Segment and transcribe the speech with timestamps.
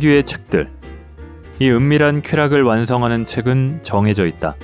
[0.00, 0.68] 위의 책들.
[1.60, 4.56] 이 은밀한 쾌락을 완성하는 책은 정해져 있다.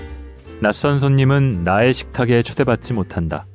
[0.60, 3.46] 낯선 손님은 나의 식탁에 초대받지 못한다.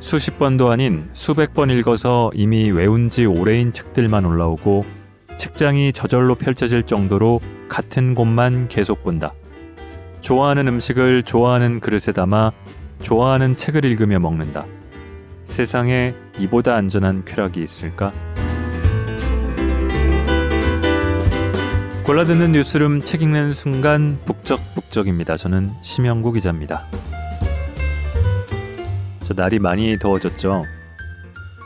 [0.00, 4.84] 수십 번도 아닌 수백 번 읽어서 이미 외운 지 오래인 책들만 올라오고
[5.36, 9.34] 책장이 저절로 펼쳐질 정도로 같은 곳만 계속 본다.
[10.20, 12.52] 좋아하는 음식을 좋아하는 그릇에 담아
[13.00, 14.66] 좋아하는 책을 읽으며 먹는다.
[15.44, 18.12] 세상에 이보다 안전한 쾌락이 있을까?
[22.08, 25.36] 골라듣는 뉴스룸 책 읽는 순간 북적북적입니다.
[25.36, 26.86] 저는 심영구 기자입니다.
[29.20, 30.64] 저 날이 많이 더워졌죠.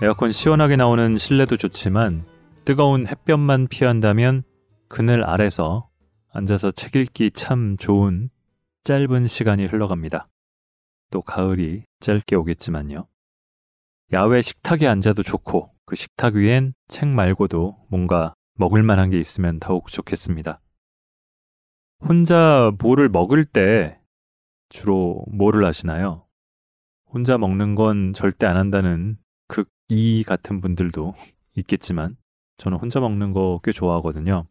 [0.02, 2.24] 에어컨 시원하게 나오는 실내도 좋지만
[2.64, 4.42] 뜨거운 햇볕만 피한다면
[4.88, 5.88] 그늘 아래서
[6.32, 8.28] 앉아서 책 읽기 참 좋은
[8.82, 10.28] 짧은 시간이 흘러갑니다.
[11.12, 13.06] 또 가을이 짧게 오겠지만요.
[14.12, 19.88] 야외 식탁에 앉아도 좋고 그 식탁 위엔 책 말고도 뭔가 먹을 만한 게 있으면 더욱
[19.88, 20.60] 좋겠습니다.
[22.00, 23.98] 혼자 뭐를 먹을 때
[24.68, 26.26] 주로 뭐를 하시나요?
[27.06, 31.14] 혼자 먹는 건 절대 안 한다는 극이 같은 분들도
[31.56, 32.16] 있겠지만
[32.56, 34.46] 저는 혼자 먹는 거 꽤 좋아하거든요.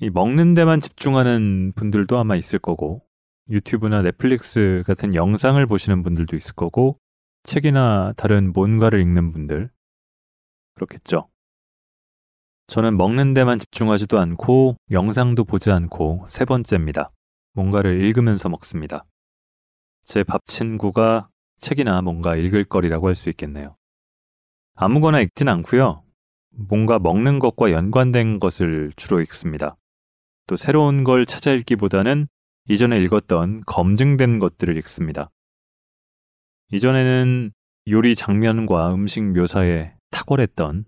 [0.00, 3.02] 이 먹는 데만 집중하는 분들도 아마 있을 거고
[3.50, 6.98] 유튜브나 넷플릭스 같은 영상을 보시는 분들도 있을 거고
[7.42, 9.70] 책이나 다른 뭔가를 읽는 분들
[10.74, 11.28] 그렇겠죠.
[12.70, 17.10] 저는 먹는 데만 집중하지도 않고 영상도 보지 않고 세 번째입니다.
[17.54, 19.04] 뭔가를 읽으면서 먹습니다.
[20.04, 23.74] 제 밥 친구가 책이나 뭔가 읽을 거리라고 할 수 있겠네요.
[24.76, 26.04] 아무거나 읽진 않고요.
[26.50, 29.76] 뭔가 먹는 것과 연관된 것을 주로 읽습니다.
[30.46, 32.28] 또 새로운 걸 찾아 읽기보다는
[32.68, 35.32] 이전에 읽었던 검증된 것들을 읽습니다.
[36.70, 37.50] 이전에는
[37.88, 40.84] 요리 장면과 음식 묘사에 탁월했던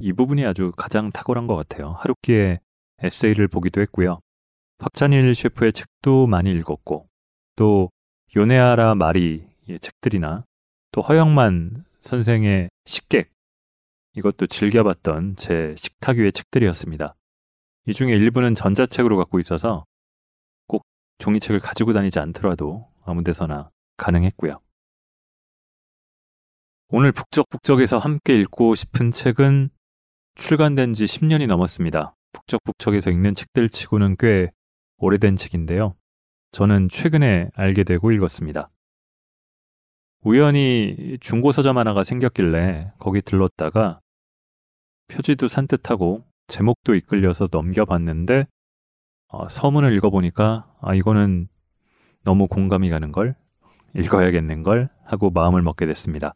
[0.00, 1.92] 이 부분이 아주 가장 탁월한 것 같아요.
[1.98, 2.60] 하루키의
[2.98, 4.20] 에세이를 보기도 했고요.
[4.78, 7.08] 박찬일 셰프의 책도 많이 읽었고,
[7.56, 7.90] 또
[8.36, 10.44] 요네아라 마리의 책들이나
[10.92, 13.30] 또 허영만 선생의 식객
[14.14, 17.14] 이것도 즐겨봤던 제 식탁 위의 책들이었습니다.
[17.86, 19.84] 이 중에 일부는 전자책으로 갖고 있어서
[20.66, 20.84] 꼭
[21.18, 24.60] 종이책을 가지고 다니지 않더라도 아무 데서나 가능했고요.
[26.88, 29.70] 오늘 북적북적에서 함께 읽고 싶은 책은
[30.36, 32.14] 출간된 지 10년이 넘었습니다.
[32.32, 34.52] 북적북적에서 읽는 책들 치고는 꽤
[34.98, 35.94] 오래된 책인데요.
[36.52, 38.70] 저는 최근에 알게 되고 읽었습니다.
[40.22, 44.00] 우연히 중고 서점 하나가 생겼길래 거기 들렀다가
[45.08, 48.46] 표지도 산뜻하고 제목도 이끌려서 넘겨봤는데
[49.28, 51.48] 어, 서문을 읽어보니까 아 이거는
[52.24, 53.36] 너무 공감이 가는 걸
[53.94, 56.34] 읽어야겠는 걸 하고 마음을 먹게 됐습니다.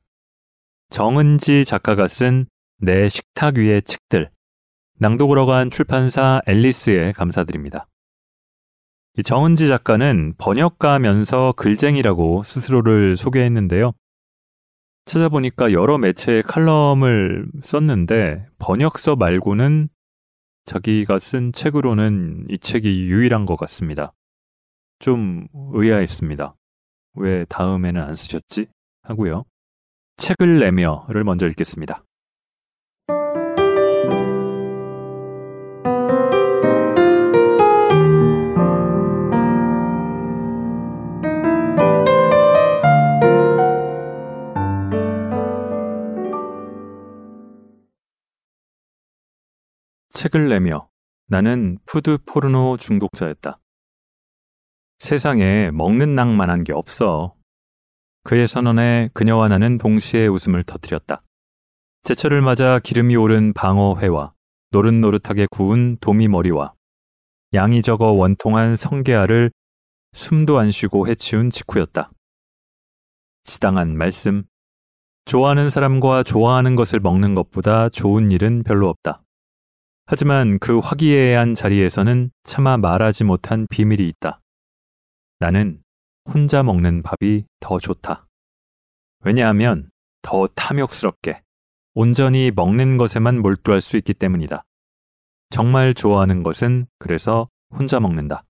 [0.89, 2.47] 정은지 작가가 쓴
[2.83, 4.31] 내 식탁 위의 책들
[4.99, 7.87] 낭독으로 간 출판사 앨리스에 감사드립니다.
[9.19, 13.93] 이 정은지 작가는 번역가면서 글쟁이라고 스스로를 소개했는데요.
[15.05, 19.89] 찾아보니까 여러 매체의 칼럼을 썼는데 번역서 말고는
[20.65, 24.15] 자기가 쓴 책으로는 이 책이 유일한 것 같습니다.
[25.01, 26.55] 좀 의아했습니다.
[27.17, 28.69] 왜 다음에는 안 쓰셨지?
[29.03, 29.45] 하고요.
[30.17, 32.05] 책을 내며를 먼저 읽겠습니다.
[50.21, 50.87] 책을 내며
[51.29, 53.59] 나는 푸드 포르노 중독자였다.
[54.99, 57.35] 세상에 먹는 낙만 한 게 없어.
[58.25, 61.23] 그의 선언에 그녀와 나는 동시에 웃음을 터뜨렸다.
[62.03, 64.35] 제철을 맞아 기름이 오른 방어회와
[64.73, 66.75] 노릇노릇하게 구운 도미머리와
[67.55, 69.51] 양이 적어 원통한 성게알을
[70.13, 72.11] 숨도 안 쉬고 해치운 직후였다.
[73.45, 74.43] 지당한 말씀.
[75.25, 79.23] 좋아하는 사람과 좋아하는 것을 먹는 것보다 좋은 일은 별로 없다.
[80.13, 84.41] 하지만 그 화기애애한 자리에서는 차마 말하지 못한 비밀이 있다.
[85.39, 85.85] 나는
[86.29, 88.27] 혼자 먹는 밥이 더 좋다.
[89.21, 89.89] 왜냐하면
[90.21, 91.45] 더 탐욕스럽게
[91.95, 94.65] 온전히 먹는 것에만 몰두할 수 있기 때문이다.
[95.51, 98.43] 정말 좋아하는 것은 그래서 혼자 먹는다.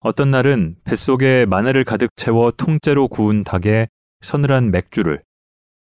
[0.00, 3.86] 어떤 날은 뱃속에 마늘을 가득 채워 통째로 구운 닭에
[4.22, 5.22] 서늘한 맥주를,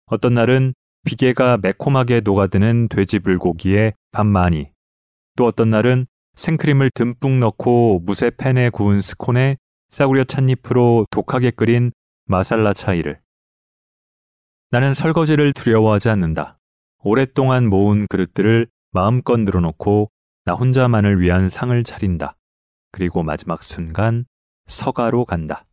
[0.06, 0.74] 어떤 날은
[1.04, 4.70] 비계가 매콤하게 녹아드는 돼지 불고기에 밥 많이,
[5.36, 9.56] 또 어떤 날은 생크림을 듬뿍 넣고 무쇠 팬에 구운 스콘에
[9.90, 11.92] 싸구려 찻잎으로 독하게 끓인
[12.26, 13.20] 마살라 차이를.
[14.70, 16.58] 나는 설거지를 두려워하지 않는다.
[17.02, 20.10] 오랫동안 모은 그릇들을 마음껏 늘어놓고
[20.44, 22.36] 나 혼자만을 위한 상을 차린다.
[22.92, 24.26] 그리고 마지막 순간
[24.66, 25.64] 서가로 간다.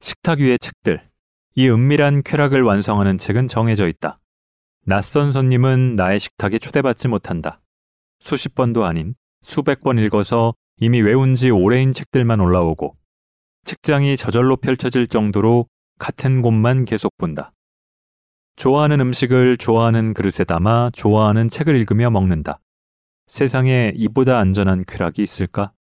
[0.00, 1.08] 식탁 위의 책들.
[1.56, 4.18] 이 은밀한 쾌락을 완성하는 책은 정해져 있다.
[4.86, 7.60] 낯선 손님은 나의 식탁에 초대받지 못한다.
[8.18, 12.96] 수십 번도 아닌 수백 번 읽어서 이미 외운 지 오래인 책들만 올라오고
[13.64, 15.68] 책장이 저절로 펼쳐질 정도로
[16.00, 17.52] 같은 곳만 계속 본다.
[18.56, 22.58] 좋아하는 음식을 좋아하는 그릇에 담아 좋아하는 책을 읽으며 먹는다.
[23.28, 25.72] 세상에 이보다 안전한 쾌락이 있을까?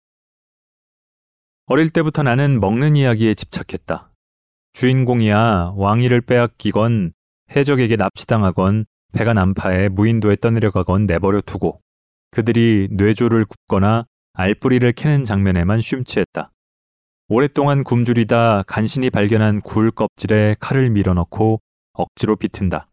[1.66, 4.13] 어릴 때부터 나는 먹는 이야기에 집착했다.
[4.74, 7.14] 주인공이야 왕위를 빼앗기건
[7.56, 11.82] 해적에게 납치당하건 배가 난파해 무인도에 떠내려가건 내버려 두고
[12.32, 16.52] 그들이 뇌조를 굽거나 알뿌리를 캐는 장면에만 쉼취했다.
[17.30, 21.62] 오랫동안 굶주리다 간신히 발견한 굴 껍질에 칼을 밀어넣고
[21.94, 22.90] 억지로 비튼다.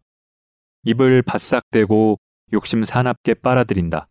[0.85, 2.19] 입을 바싹 대고
[2.53, 4.09] 욕심 사납게 빨아들인다.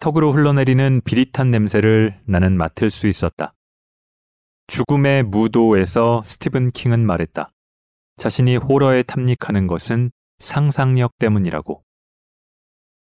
[0.00, 3.54] 턱으로 흘러내리는 비릿한 냄새를 나는 맡을 수 있었다.
[4.66, 7.50] 죽음의 무도에서 스티븐 킹은 말했다.
[8.16, 11.82] 자신이 호러에 탐닉하는 것은 상상력 때문이라고.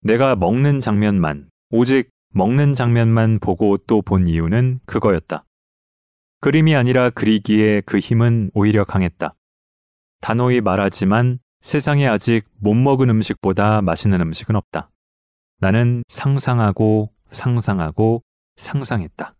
[0.02, 5.44] 내가 먹는 장면만, 오직 먹는 장면만 보고 또 본 이유는 그거였다.
[6.40, 9.34] 그림이 아니라 그리기에 그 힘은 오히려 강했다.
[10.20, 14.90] 단호히 말하지만 세상에 아직 못 먹은 음식보다 맛있는 음식은 없다.
[15.58, 18.22] 나는 상상하고 상상하고
[18.56, 19.34] 상상했다.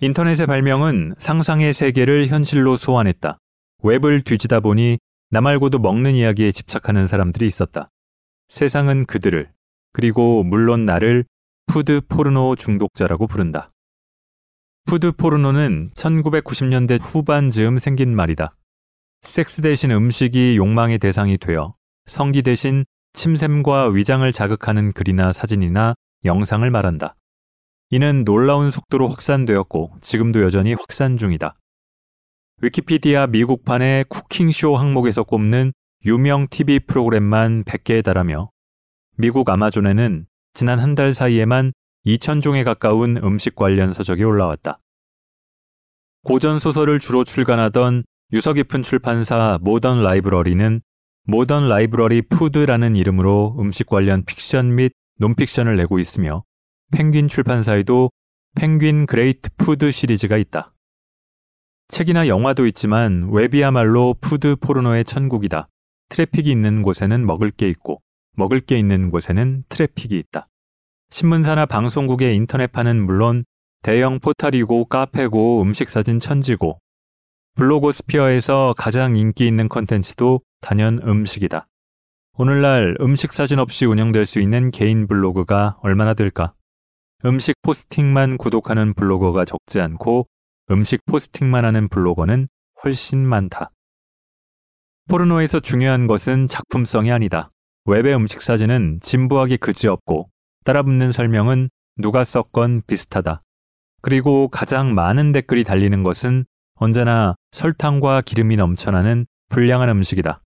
[0.00, 3.38] 인터넷의 발명은 상상의 세계를 현실로 소환했다.
[3.82, 4.98] 웹을 뒤지다 보니
[5.30, 7.88] 나 말고도 먹는 이야기에 집착하는 사람들이 있었다.
[8.48, 9.50] 세상은 그들을,
[9.94, 11.24] 그리고 물론 나를
[11.64, 13.72] 푸드 포르노 중독자라고 부른다.
[14.84, 18.54] 푸드 포르노는 1990년대 후반 즈음 생긴 말이다.
[19.22, 22.84] 섹스 대신 음식이 욕망의 대상이 되어 성기 대신
[23.14, 25.94] 침샘과 위장을 자극하는 글이나 사진이나
[26.26, 27.16] 영상을 말한다.
[27.90, 31.56] 이는 놀라운 속도로 확산되었고 지금도 여전히 확산 중이다.
[32.62, 35.72] 위키피디아 미국판의 cooking show 항목에서 꼽는
[36.04, 38.50] 유명 TV 프로그램만 100개에 달하며
[39.16, 41.72] 미국 아마존에는 지난 한 달 사이에만
[42.06, 44.78] 2,000종에 가까운 음식 관련 서적이 올라왔다.
[46.24, 50.80] 고전 소설을 주로 출간하던 유서 깊은 출판사 모던 라이브러리는
[51.24, 56.44] 모던 라이브러리 푸드라는 이름으로 음식 관련 픽션 및 논픽션을 내고 있으며
[56.92, 58.10] 펭귄 출판사에도
[58.54, 60.72] 펭귄 그레이트 푸드 시리즈가 있다.
[61.88, 65.68] 책이나 영화도 있지만 웹이야말로 푸드 포르노의 천국이다.
[66.08, 68.00] 트래픽이 있는 곳에는 먹을 게 있고
[68.36, 70.48] 먹을 게 있는 곳에는 트래픽이 있다.
[71.10, 73.44] 신문사나 방송국의 인터넷판은 물론
[73.82, 76.78] 대형 포탈이고 카페고 음식 사진 천지고
[77.56, 81.66] blogosphere에서 가장 인기 있는 컨텐츠도 단연 음식이다.
[82.38, 86.52] 오늘날 음식 사진 없이 운영될 수 있는 개인 블로그가 얼마나 될까?
[87.24, 90.28] 음식 포스팅만 구독하는 블로거가 적지 않고
[90.70, 92.48] 음식 포스팅만 하는 블로거는
[92.84, 93.70] 훨씬 많다.
[95.08, 97.50] 포르노에서 중요한 것은 작품성이 아니다.
[97.86, 100.28] 웹의 음식 사진은 진부하기 그지없고
[100.64, 103.42] 따라붙는 설명은 누가 썼건 비슷하다.
[104.02, 110.42] 그리고 가장 많은 댓글이 달리는 것은 언제나 설탕과 기름이 넘쳐나는 불량한 음식이다.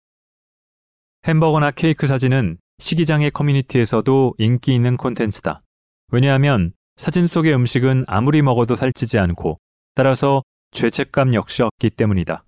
[1.27, 5.61] 햄버거나 케이크 사진은 시기장의 커뮤니티에서도 인기 있는 콘텐츠다.
[6.11, 9.59] 왜냐하면 사진 속의 음식은 아무리 먹어도 살찌지 않고
[9.95, 12.43] 따라서 죄책감 역시 없기 때문이다.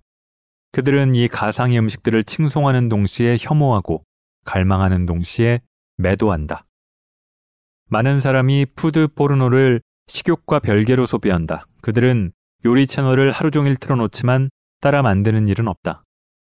[0.72, 4.04] 그들은 이 가상의 음식들을 칭송하는 동시에 혐오하고
[4.44, 5.60] 갈망하는 동시에
[5.96, 6.64] 매도한다.
[7.88, 11.66] 많은 사람이 푸드 포르노를 식욕과 별개로 소비한다.
[11.82, 12.32] 그들은
[12.64, 14.50] 요리 채널을 하루 종일 틀어놓지만
[14.80, 16.04] 따라 만드는 일은 없다.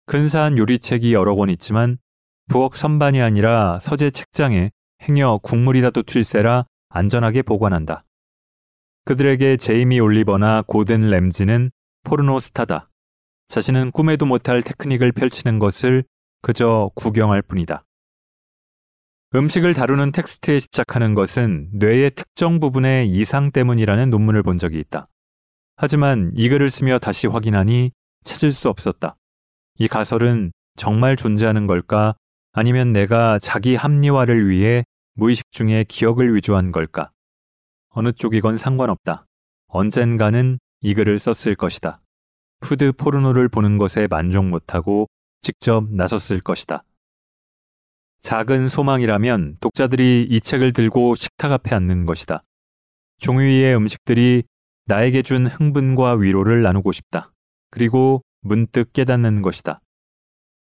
[0.07, 1.99] 근사한 요리책이 여러 권 있지만
[2.49, 4.71] 부엌 선반이 아니라 서재 책장에
[5.03, 8.05] 행여 국물이라도 튈세라 안전하게 보관한다.
[9.05, 11.71] 그들에게 제이미 올리버나 고든 램지는
[12.05, 12.91] 포르노 스타다.
[13.49, 16.05] 자신은 꿈에도 못할 테크닉을 펼치는 것을
[16.41, 17.85] 그저 구경할 뿐이다.
[19.35, 25.09] 음식을 다루는 텍스트에 집착하는 것은 뇌의 특정 부분의 이상 때문이라는 논문을 본 적이 있다.
[25.77, 27.93] 하지만 이 글을 쓰며 다시 확인하니
[28.25, 29.17] 찾을 수 없었다.
[29.79, 32.15] 이 가설은 정말 존재하는 걸까?
[32.53, 37.11] 아니면 내가 자기 합리화를 위해 무의식 중에 기억을 위조한 걸까?
[37.90, 39.26] 어느 쪽이건 상관없다.
[39.66, 42.00] 언젠가는 이 글을 썼을 것이다.
[42.61, 45.09] 푸드 포르노를 보는 것에 만족 못하고
[45.40, 46.85] 직접 나섰을 것이다.
[48.21, 52.45] 작은 소망이라면 독자들이 이 책을 들고 식탁 앞에 앉는 것이다.
[53.19, 54.45] 종이 위의 음식들이
[54.87, 57.33] 나에게 준 흥분과 위로를 나누고 싶다.
[57.71, 59.81] 그리고 문득 깨닫는 것이다.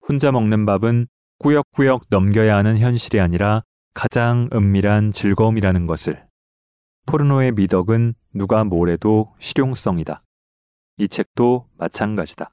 [0.08, 1.08] 혼자 먹는 밥은
[1.40, 3.64] 꾸역꾸역 넘겨야 하는 현실이 아니라
[3.98, 6.24] 가장 은밀한 즐거움이라는 것을
[7.08, 10.22] 포르노의 미덕은 누가 뭐래도 실용성이다.
[10.98, 12.52] 이 책도 마찬가지다.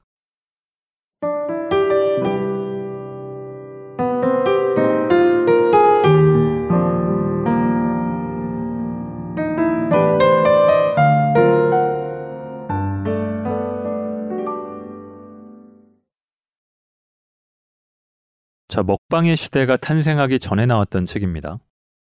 [18.75, 21.61] 자, 먹방의 시대가 탄생하기 전에 나왔던 책입니다.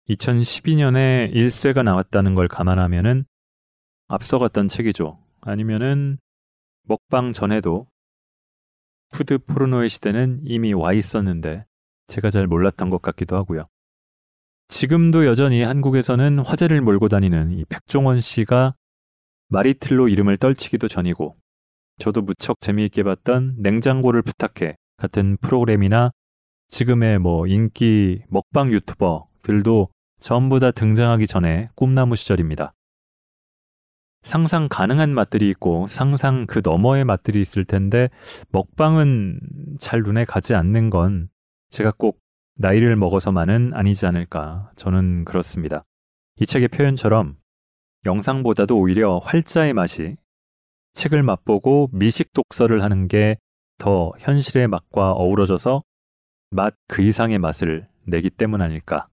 [0.10, 3.26] 2012년에 1쇄가 나왔다는 걸 감안하면은
[4.08, 5.24] 앞서갔던 책이죠.
[5.42, 6.18] 아니면은
[6.82, 7.86] 먹방 전에도
[9.12, 11.68] 푸드 포르노의 시대는 이미 와 있었는데
[12.08, 13.68] 제가 잘 몰랐던 것 같기도 하고요.
[14.68, 18.74] 지금도 여전히 한국에서는 화제를 몰고 다니는 이 백종원 씨가
[19.50, 21.38] 마리틀로 이름을 떨치기도 전이고
[22.00, 26.14] 저도 무척 재미있게 봤던 냉장고를 부탁해 같은 프로그램이나
[26.68, 32.74] 지금의 뭐 인기 먹방 유튜버들도 전부 다 등장하기 전에 꿈나무 시절입니다.
[34.24, 38.10] 상상 가능한 맛들이 있고 상상 그 너머의 맛들이 있을 텐데
[38.50, 39.40] 먹방은
[39.80, 41.30] 잘 눈에 가지 않는 건
[41.70, 42.20] 제가 꼭
[42.56, 45.86] 나이를 먹어서만은 아니지 않을까 저는 그렇습니다.
[46.40, 47.38] 이 책의 표현처럼
[48.06, 50.18] 영상보다도 오히려 활자의 맛이
[50.94, 53.38] 책을 맛보고 미식 독서를 하는 게
[53.78, 55.84] 더 현실의 맛과 어우러져서
[56.50, 59.08] 맛 그 이상의 맛을 내기 때문 아닐까.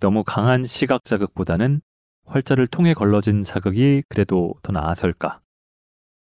[0.00, 1.80] 너무 강한 시각 자극보다는
[2.24, 5.40] 활자를 통해 걸러진 자극이 그래도 더 나아설까.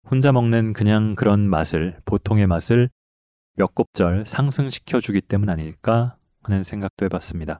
[0.09, 2.89] 혼자 먹는 그냥 그런 맛을, 보통의 맛을
[3.55, 7.59] 몇 곱절 상승시켜 주기 때문 아닐까 하는 생각도 해봤습니다.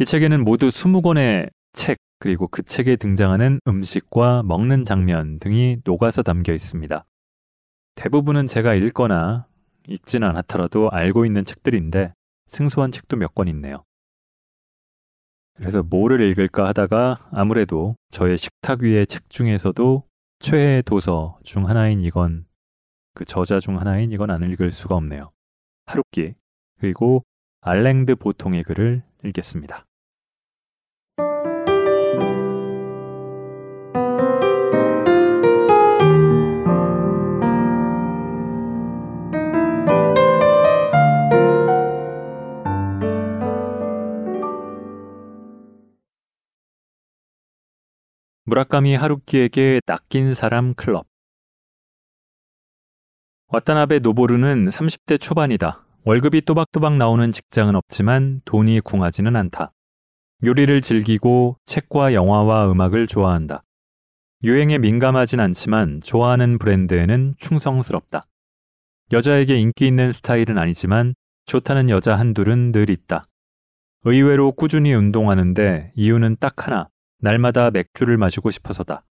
[0.00, 6.52] 이 책에는 모두 20권의 책, 그리고 그 책에 등장하는 음식과 먹는 장면 등이 녹아서 담겨
[6.52, 7.04] 있습니다.
[7.94, 9.46] 대부분은 제가 읽거나
[9.86, 12.12] 읽지는 않았더라도 알고 있는 책들인데
[12.46, 13.84] 생소한 책도 몇 권 있네요.
[15.54, 20.02] 그래서 뭐를 읽을까 하다가 아무래도 저의 식탁 위의 책 중에서도
[20.40, 22.46] 최애 도서 중 하나인 이건
[23.14, 25.30] 그 저자 중 하나인 이건 안 읽을 수가 없네요.
[25.86, 26.34] 하루키
[26.78, 27.24] 그리고
[27.60, 29.84] 알랭드 보통의 글을 읽겠습니다.
[48.52, 51.06] 무라카미 하루키에게 낚인 사람 클럽.
[53.46, 55.86] 와타나베 노보루는 30대 초반이다.
[56.04, 59.72] 월급이 또박또박 나오는 직장은 없지만 돈이 궁하지는 않다.
[60.44, 63.64] 요리를 즐기고 책과 영화와 음악을 좋아한다.
[64.44, 68.26] 유행에 민감하진 않지만 좋아하는 브랜드에는 충성스럽다.
[69.12, 71.14] 여자에게 인기 있는 스타일은 아니지만
[71.46, 73.26] 좋다는 여자 한둘은 늘 있다.
[74.04, 76.91] 의외로 꾸준히 운동하는데 이유는 딱 하나.
[77.22, 79.06] 날마다 맥주를 마시고 싶어서다.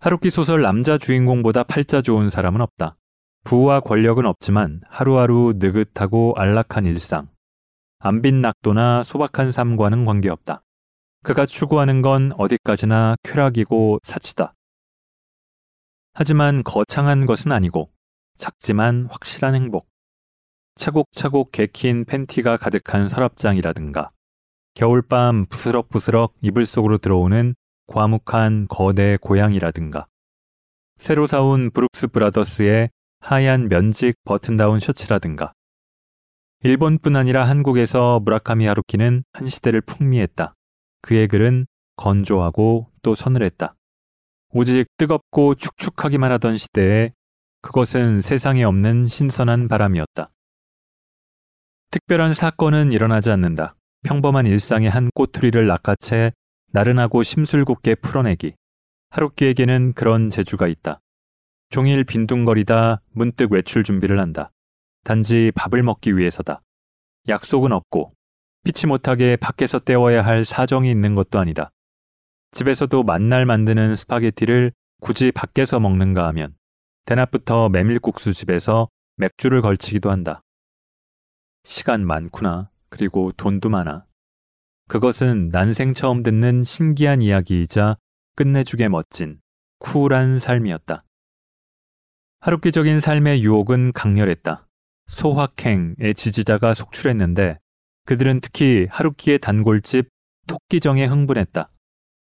[0.00, 2.98] 하루키 소설 남자 주인공보다 팔자 좋은 사람은 없다.
[3.44, 7.28] 부와 권력은 없지만 하루하루 느긋하고 안락한 일상.
[7.98, 10.62] 안빈 낙도나 소박한 삶과는 관계없다.
[11.22, 14.54] 그가 추구하는 건 어디까지나 쾌락이고 사치다.
[16.12, 17.90] 하지만 거창한 것은 아니고
[18.36, 19.88] 작지만 확실한 행복.
[20.74, 24.10] 차곡차곡 개킨 팬티가 가득한 서랍장이라든가
[24.74, 27.54] 겨울밤 부스럭부스럭 이불 속으로 들어오는
[27.86, 30.06] 과묵한 거대 고양이라든가
[30.96, 32.90] 새로 사온 브룩스 브라더스의
[33.20, 35.52] 하얀 면직 버튼다운 셔츠라든가
[36.62, 40.54] 일본뿐 아니라 한국에서 무라카미 하루키는 한 시대를 풍미했다.
[41.02, 41.66] 그의 글은
[41.96, 43.74] 건조하고 또 서늘했다.
[44.54, 47.12] 오직 뜨겁고 축축하기만 하던 시대에
[47.60, 50.30] 그것은 세상에 없는 신선한 바람이었다.
[51.90, 53.76] 특별한 사건은 일어나지 않는다.
[54.04, 56.32] 평범한 일상의 한 꼬투리를 낚아채
[56.72, 58.54] 나른하고 심술궂게 풀어내기.
[59.10, 61.00] 하루키에게는 그런 재주가 있다.
[61.70, 64.50] 종일 빈둥거리다 문득 외출 준비를 한다.
[65.04, 66.60] 단지 밥을 먹기 위해서다.
[67.28, 68.12] 약속은 없고
[68.64, 71.70] 피치 못하게 밖에서 때워야 할 사정이 있는 것도 아니다.
[72.50, 76.54] 집에서도 만날 만드는 스파게티를 굳이 밖에서 먹는가 하면
[77.06, 80.42] 대낮부터 메밀국수 집에서 맥주를 걸치기도 한다.
[81.64, 82.70] 시간 많구나.
[82.94, 84.06] 그리고 돈도 많아.
[84.86, 87.96] 그것은 난생 처음 듣는 신기한 이야기이자
[88.36, 89.40] 끝내주게 멋진
[89.80, 91.04] 쿨한 삶이었다.
[92.38, 94.68] 하루키적인 삶의 유혹은 강렬했다.
[95.08, 97.58] 소확행의 지지자가 속출했는데
[98.06, 100.08] 그들은 특히 하루키의 단골집
[100.46, 101.72] 토끼정에 흥분했다.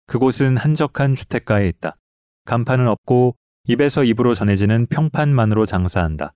[0.07, 1.95] 그곳은 한적한 주택가에 있다.
[2.43, 3.37] 간판은 없고
[3.69, 6.33] 입에서 입으로 전해지는 평판만으로 장사한다.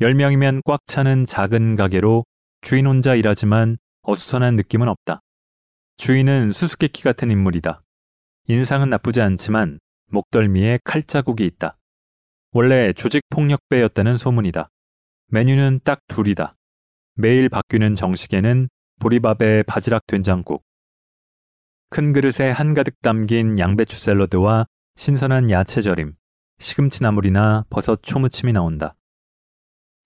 [0.00, 2.24] 10명이면 꽉 차는 작은 가게로
[2.60, 5.20] 주인 혼자 일하지만 어수선한 느낌은 없다.
[5.96, 7.82] 주인은 수수께끼 같은 인물이다.
[8.48, 9.78] 인상은 나쁘지 않지만
[10.10, 11.78] 목덜미에 칼자국이 있다.
[12.52, 14.70] 원래 조직폭력배였다는 소문이다.
[15.28, 16.56] 메뉴는 딱 둘이다.
[17.14, 18.68] 매일 바뀌는 정식에는
[19.00, 20.64] 보리밥에 바지락 된장국,
[21.90, 26.14] 큰 그릇에 한가득 담긴 양배추 샐러드와 신선한 야채 절임,
[26.58, 28.94] 시금치 나물이나 버섯 초무침이 나온다.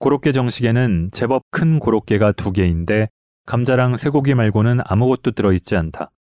[0.03, 3.07] 고로케 정식에는 제법 큰 고로케가 두 개인데
[3.45, 6.11] 감자랑 쇠고기 말고는 아무것도 들어있지 않다.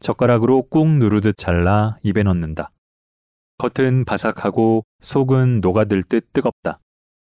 [0.00, 2.72] 젓가락으로 꾹 누르듯 잘라 입에 넣는다.
[3.58, 6.80] 겉은 바삭하고 속은 녹아들 듯 뜨겁다.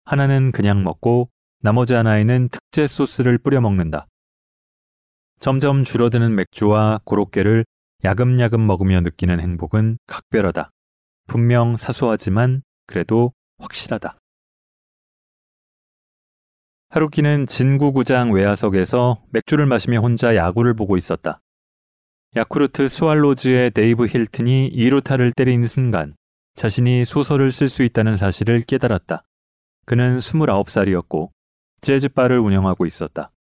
[0.04, 1.30] 하나는 그냥 먹고
[1.60, 4.08] 나머지 하나에는 특제 소스를 뿌려 먹는다.
[5.40, 7.64] 점점 줄어드는 맥주와 고로케를
[8.04, 10.72] 야금야금 먹으며 느끼는 행복은 각별하다.
[11.28, 14.18] 분명 사소하지만 그래도 확실하다.
[16.92, 21.40] 하루키는 진구구장 외야석에서 맥주를 마시며 혼자 야구를 보고 있었다.
[22.36, 26.16] 야쿠르트 스왈로즈의 데이브 힐튼이 2루타를 때린 순간
[26.56, 29.24] 자신이 소설을 쓸 수 있다는 사실을 깨달았다.
[29.86, 31.30] 그는 29살이었고
[31.80, 33.32] 재즈바를 운영하고 있었다.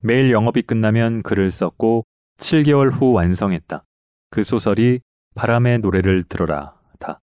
[0.00, 2.06] 매일 영업이 끝나면 글을 썼고
[2.38, 3.84] 7개월 후 완성했다.
[4.30, 4.98] 그 소설이
[5.36, 7.20] 바람의 노래를 들어라 다.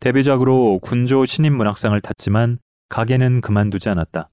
[0.00, 2.58] 데뷔작으로 군조 신인 문학상을 탔지만
[2.90, 4.28] 가게는 그만두지 않았다.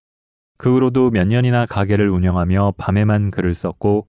[0.62, 4.08] 그 후로도 몇 년이나 가게를 운영하며 밤에만 글을 썼고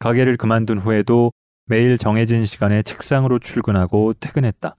[0.00, 1.32] 가게를 그만둔 후에도
[1.64, 4.76] 매일 정해진 시간에 책상으로 출근하고 퇴근했다.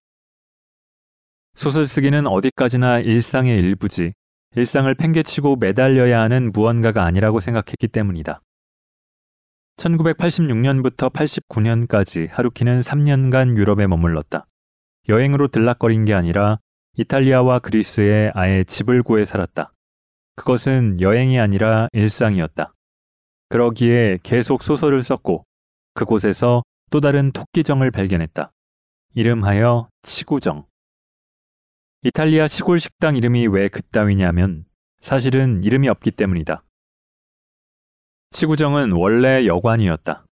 [1.56, 4.14] 소설 쓰기는 어디까지나 일상의 일부지
[4.56, 8.44] 일상을 팽개치고 매달려야 하는 무언가가 아니라고 생각했기 때문이다.
[9.78, 14.46] 1986년부터 89년까지 하루키는 3년간 유럽에 머물렀다.
[15.10, 16.60] 여행으로 들락거린 게 아니라
[16.98, 19.72] 이탈리아와 그리스에 아예 집을 구해 살았다.
[20.36, 22.74] 그것은 여행이 아니라 일상이었다.
[23.50, 25.46] 그러기에 계속 소설을 썼고
[25.94, 28.52] 그곳에서 또 다른 토끼정을 발견했다.
[29.14, 30.66] 이름하여 치구정.
[32.04, 34.66] 이탈리아 시골 식당 이름이 왜 그따위냐면
[35.02, 36.64] 사실은 이름이 없기 때문이다.
[38.32, 40.26] 치구정은 원래 여관이었다.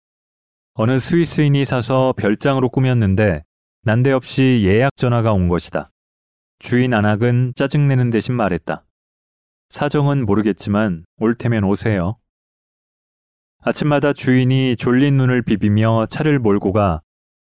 [0.74, 3.44] 어느 스위스인이 사서 별장으로 꾸몄는데
[3.84, 5.90] 난데없이 예약 전화가 온 것이다.
[6.60, 8.84] 주인 안학은 짜증내는 대신 말했다.
[9.72, 12.18] 사정은 모르겠지만 올 테면 오세요.
[13.64, 17.02] 아침마다 주인이 졸린 눈을 비비며 차를 몰고 가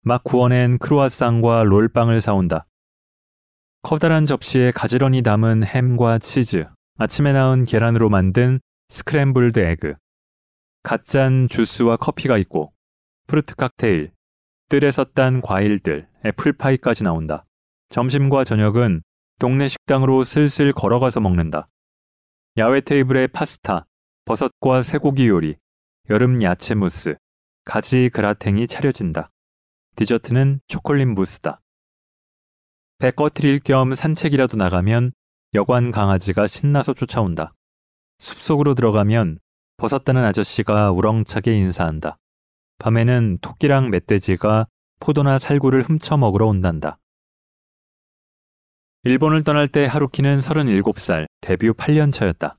[0.08, 2.66] 막 구워낸 크루아상과 롤빵을 사온다.
[3.82, 6.66] 커다란 접시에 가지런히 담은 햄과 치즈,
[6.98, 9.96] 아침에 나온 계란으로 만든 스크램블드 에그,
[10.82, 12.72] 갓 짠 주스와 커피가 있고
[13.28, 14.14] 프루트 칵테일,
[14.70, 17.44] 뜰에서 딴 과일들, 애플파이까지 나온다.
[17.90, 19.02] 점심과 저녁은
[19.40, 21.68] 동네 식당으로 슬슬 걸어가서 먹는다.
[22.58, 23.86] 야외 테이블에 파스타,
[24.26, 25.58] 버섯과 쇠고기 요리,
[26.10, 27.16] 여름 야채 무스,
[27.66, 29.30] 가지 그라탱이 차려진다.
[29.96, 31.62] 디저트는 초콜릿 무스다.
[32.98, 35.12] 배 꺼트릴 겸 산책이라도 나가면
[35.54, 37.54] 여관 강아지가 신나서 쫓아온다.
[38.18, 39.38] 숲속으로 들어가면
[39.78, 42.18] 벗었다는 아저씨가 우렁차게 인사한다.
[42.80, 44.66] 밤에는 토끼랑 멧돼지가
[45.00, 46.98] 포도나 살구를 훔쳐 먹으러 온단다.
[49.08, 52.58] 일본을 떠날 때 하루키는 37살, 데뷔 8년 차였다.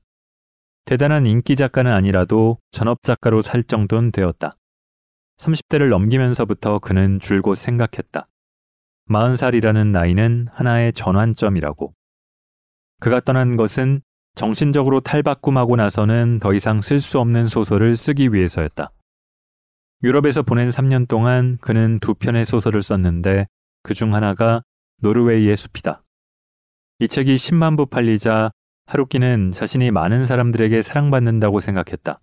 [0.85, 4.55] 대단한 인기 작가는 아니라도 전업 작가로 살 정도는 되었다.
[5.37, 8.27] 30대를 넘기면서부터 그는 줄곧 생각했다.
[9.11, 11.93] 40살이라는 나이는 하나의 전환점이라고.
[12.99, 14.01] 그가 떠난 것은
[14.33, 18.91] 정신적으로 탈바꿈하고 나서는 더 이상 쓸 수 없는 소설을 쓰기 위해서였다.
[20.01, 23.45] 유럽에서 보낸 3년 동안 그는 두 편의 소설을 썼는데
[23.83, 24.63] 그 중 하나가
[25.01, 26.01] 노르웨이의 숲이다.
[27.01, 28.51] 이 책이 10만 부 팔리자
[28.87, 32.19] 하루키는 자신이 많은 사람들에게 사랑받는다고 생각했다.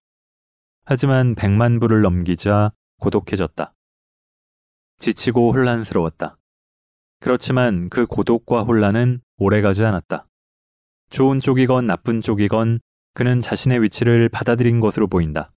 [0.84, 3.72] 하지만 100만 부를 넘기자 고독해졌다.
[4.98, 6.36] 지치고 혼란스러웠다.
[7.20, 10.26] 그렇지만 그 고독과 혼란은 오래가지 않았다.
[11.08, 12.80] 좋은 쪽이건 나쁜 쪽이건
[13.14, 15.52] 그는 자신의 위치를 받아들인 것으로 보인다.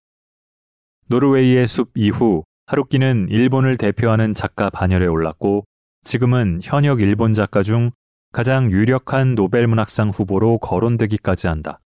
[1.08, 5.66] 노르웨이의 숲 이후 하루키는 일본을 대표하는 작가 반열에 올랐고
[6.04, 7.92] 지금은 현역 일본 작가 중
[8.32, 11.80] 가장 유력한 노벨 문학상 후보로 거론되기까지 한다.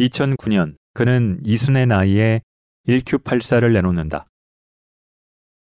[0.00, 2.42] 2009년 그는 이순의 나이에
[2.88, 4.26] 1Q84를 내놓는다.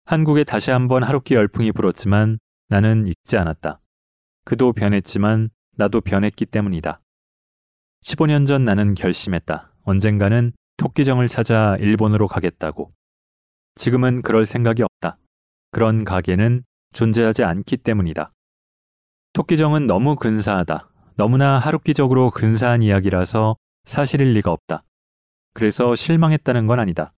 [0.07, 3.81] 한국에 다시 한번 하루키 열풍이 불었지만 나는 읽지 않았다.
[4.45, 7.01] 그도 변했지만 나도 변했기 때문이다.
[8.03, 9.75] 15년 전 나는 결심했다.
[9.83, 12.93] 언젠가는 토끼정을 찾아 일본으로 가겠다고.
[13.75, 15.19] 지금은 그럴 생각이 없다.
[15.71, 18.33] 그런 가게는 존재하지 않기 때문이다.
[19.33, 20.89] 토끼정은 너무 근사하다.
[21.17, 24.83] 너무나 하루키적으로 근사한 이야기라서 사실일 리가 없다.
[25.55, 27.13] 그래서 실망했다는 건 아니다.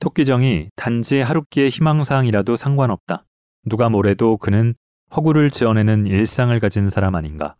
[0.00, 3.24] 토끼정이 단지 하루키의 희망사항이라도 상관없다.
[3.64, 4.74] 누가 뭐래도 그는
[5.14, 7.56] 허구를 지어내는 일상을 가진 사람 아닌가.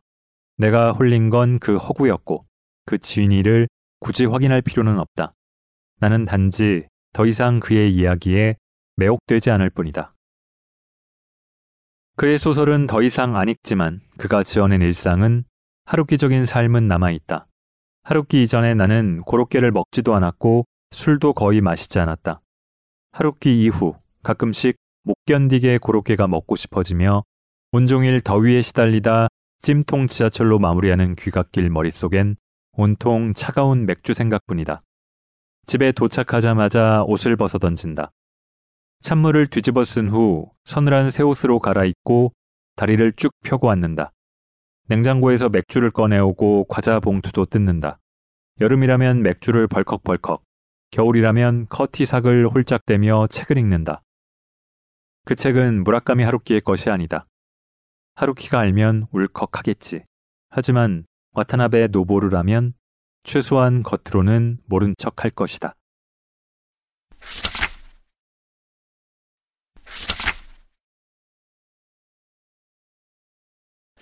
[0.59, 2.45] 내가 홀린 건 그 허구였고
[2.85, 3.69] 그 진위를
[4.01, 5.33] 굳이 확인할 필요는 없다.
[6.01, 8.57] 나는 단지 더 이상 그의 이야기에
[8.97, 10.15] 매혹되지 않을 뿐이다.
[12.19, 15.45] 그의 소설은 더 이상 안 읽지만 그가 지어낸 일상은
[15.85, 17.47] 하루키적인 삶은 남아있다.
[18.03, 22.41] 하루키 이전에 나는 고로케를 먹지도 않았고 술도 거의 마시지 않았다.
[23.13, 27.23] 하루키 이후 가끔씩 못 견디게 고로케가 먹고 싶어지며
[27.71, 29.29] 온종일 더위에 시달리다
[29.61, 32.35] 찜통 지하철로 마무리하는 귀갓길 머릿속엔
[32.73, 34.83] 온통 차가운 맥주 생각뿐이다.
[35.67, 38.11] 집에 도착하자마자 옷을 벗어 던진다.
[39.01, 42.33] 찬물을 뒤집어 쓴 후 서늘한 새 옷으로 갈아입고
[42.77, 44.13] 다리를 쭉 펴고 앉는다.
[44.89, 47.99] 냉장고에서 맥주를 꺼내오고 과자 봉투도 뜯는다.
[48.61, 50.43] 여름이라면 맥주를 벌컥벌컥,
[50.91, 54.03] 겨울이라면 커티삭을 홀짝대며 책을 읽는다.
[55.25, 57.27] 그 책은 무라카미 하루키의 것이 아니다.
[58.17, 60.05] 하루키가 알면 울컥하겠지.
[60.51, 62.73] 하지만 와타나베 노보루라면
[63.23, 65.75] 최소한 겉으로는 모른 척 할 것이다.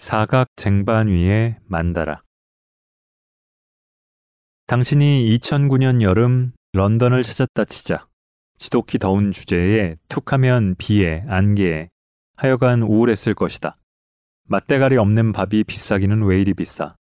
[0.07, 2.23] 사각 쟁반 위에 만다라.
[4.69, 8.07] 당신이 2009년 여름 런던을 찾았다 치자
[8.57, 11.89] 지독히 더운 주제에 툭하면 비에 안개에
[12.37, 13.79] 하여간 우울했을 것이다.
[14.45, 16.95] 맛대가리 없는 밥이 비싸기는 왜 이리 비싸.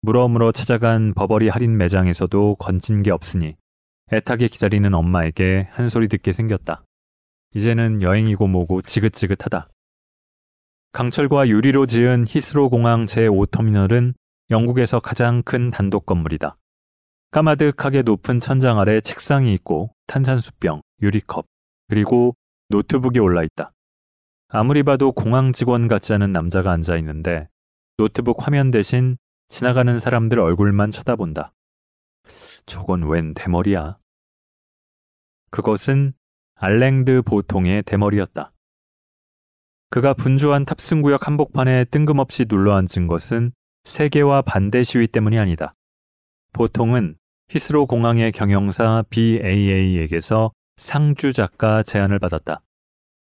[0.00, 3.54] 물어물어 찾아간 버버리 할인 매장에서도 건진 게 없으니
[4.12, 6.82] 애타게 기다리는 엄마에게 한 소리 듣게 생겼다.
[7.54, 9.70] 이제는 여행이고 뭐고 지긋지긋하다.
[10.92, 14.14] 강철과 유리로 지은 히스로 공항 제5터미널은
[14.50, 16.56] 영국에서 가장 큰 단독 건물이다.
[17.30, 21.46] 까마득하게 높은 천장 아래 책상이 있고 탄산수병, 유리컵,
[21.88, 22.34] 그리고
[22.70, 23.72] 노트북이 올라 있다.
[24.48, 27.48] 아무리 봐도 공항 직원 같지 않은 남자가 앉아 있는데
[27.96, 31.52] 노트북 화면 대신 지나가는 사람들 얼굴만 쳐다본다.
[32.66, 33.96] 저건 웬 대머리야?
[35.50, 36.14] 그것은
[36.56, 38.52] 알랭드 보통의 대머리였다.
[39.90, 43.50] 그가 분주한 탑승구역 한복판에 뜬금없이 눌러앉은 것은
[43.82, 45.74] 세계와 반대 시위 때문이 아니다.
[46.52, 47.16] 보통은
[47.48, 52.62] 히스로 공항의 경영사 BAA에게서 상주 작가 제안을 받았다.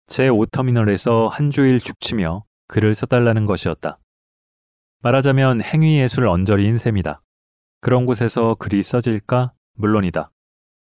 [0.09, 4.01] 제 5터미널에서 한 주일 죽치며 글을 써달라는 것이었다.
[5.03, 7.23] 말하자면 행위예술 언저리인 셈이다.
[7.81, 9.53] 그런 곳에서 글이 써질까?
[9.75, 10.33] 물론이다.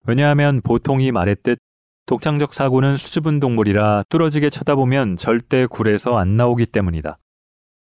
[0.07, 1.61] 왜냐하면 보통이 말했듯
[2.09, 7.19] 독창적 사고는 수줍은 동물이라 뚫어지게 쳐다보면 절대 굴에서 안 나오기 때문이다.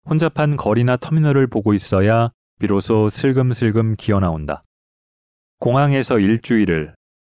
[0.09, 4.65] 혼잡한 거리나 터미널을 보고 있어야 비로소 슬금슬금 기어 나온다.
[5.59, 6.95] 공항에서 일주일을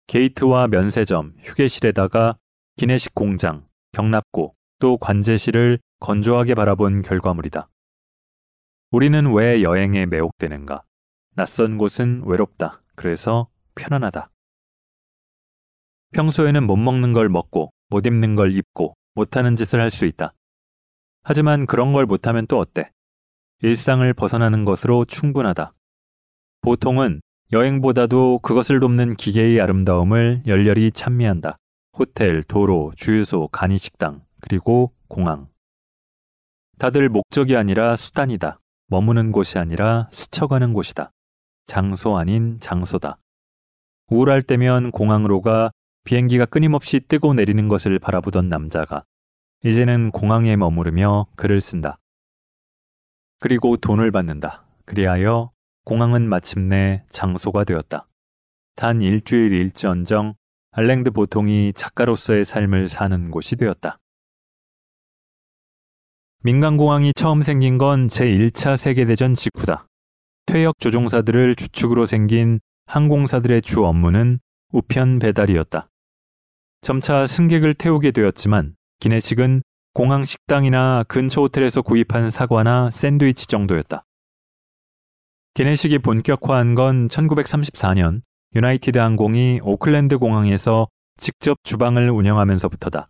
[0.07, 2.37] 게이트와 면세점, 휴게실에다가
[2.77, 7.69] 기내식 공장, 경납고 또 관제실을 건조하게 바라본 결과물이다.
[8.93, 10.85] 우리는 왜 여행에 매혹되는가?
[11.35, 12.81] 낯선 곳은 외롭다.
[12.95, 14.31] 그래서 편안하다.
[16.21, 20.33] 평소에는 못 먹는 걸 먹고, 못 입는 걸 입고, 못하는 짓을 할 수 있다.
[21.23, 22.91] 하지만 그런 걸 못하면 또 어때?
[23.61, 25.75] 일상을 벗어나는 것으로 충분하다.
[26.63, 27.21] 보통은
[27.53, 31.59] 여행보다도 그것을 돕는 기계의 아름다움을 열렬히 찬미한다.
[31.99, 35.49] 호텔, 도로, 주유소, 간이식당, 그리고 공항.
[36.79, 38.59] 다들 목적이 아니라 수단이다.
[38.87, 41.11] 머무는 곳이 아니라 스쳐가는 곳이다.
[41.67, 43.19] 장소 아닌 장소다.
[44.09, 45.71] 우울할 때면 공항으로 가
[46.07, 49.05] 비행기가 끊임없이 뜨고 내리는 것을 바라보던 남자가
[49.65, 51.99] 이제는 공항에 머무르며 글을 쓴다.
[53.41, 54.65] 그리고 돈을 받는다.
[54.85, 55.51] 그리하여
[55.85, 58.07] 공항은 마침내 장소가 되었다.
[58.77, 60.35] 단 일주일 일지언정
[60.71, 63.99] 알랭드 보통이 작가로서의 삶을 사는 곳이 되었다.
[66.45, 69.89] 민간공항이 처음 생긴 건 제1차 세계대전 직후다.
[70.47, 74.39] 퇴역 조종사들을 주축으로 생긴 항공사들의 주 업무는
[74.71, 75.89] 우편 배달이었다.
[76.87, 84.05] 점차 승객을 태우게 되었지만 기내식은 공항 식당이나 근처 호텔에서 구입한 사과나 샌드위치 정도였다.
[85.55, 88.21] 기내식이 본격화한 건 1934년
[88.55, 93.09] 유나이티드 항공이 오클랜드 공항에서 직접 주방을 운영하면서부터다.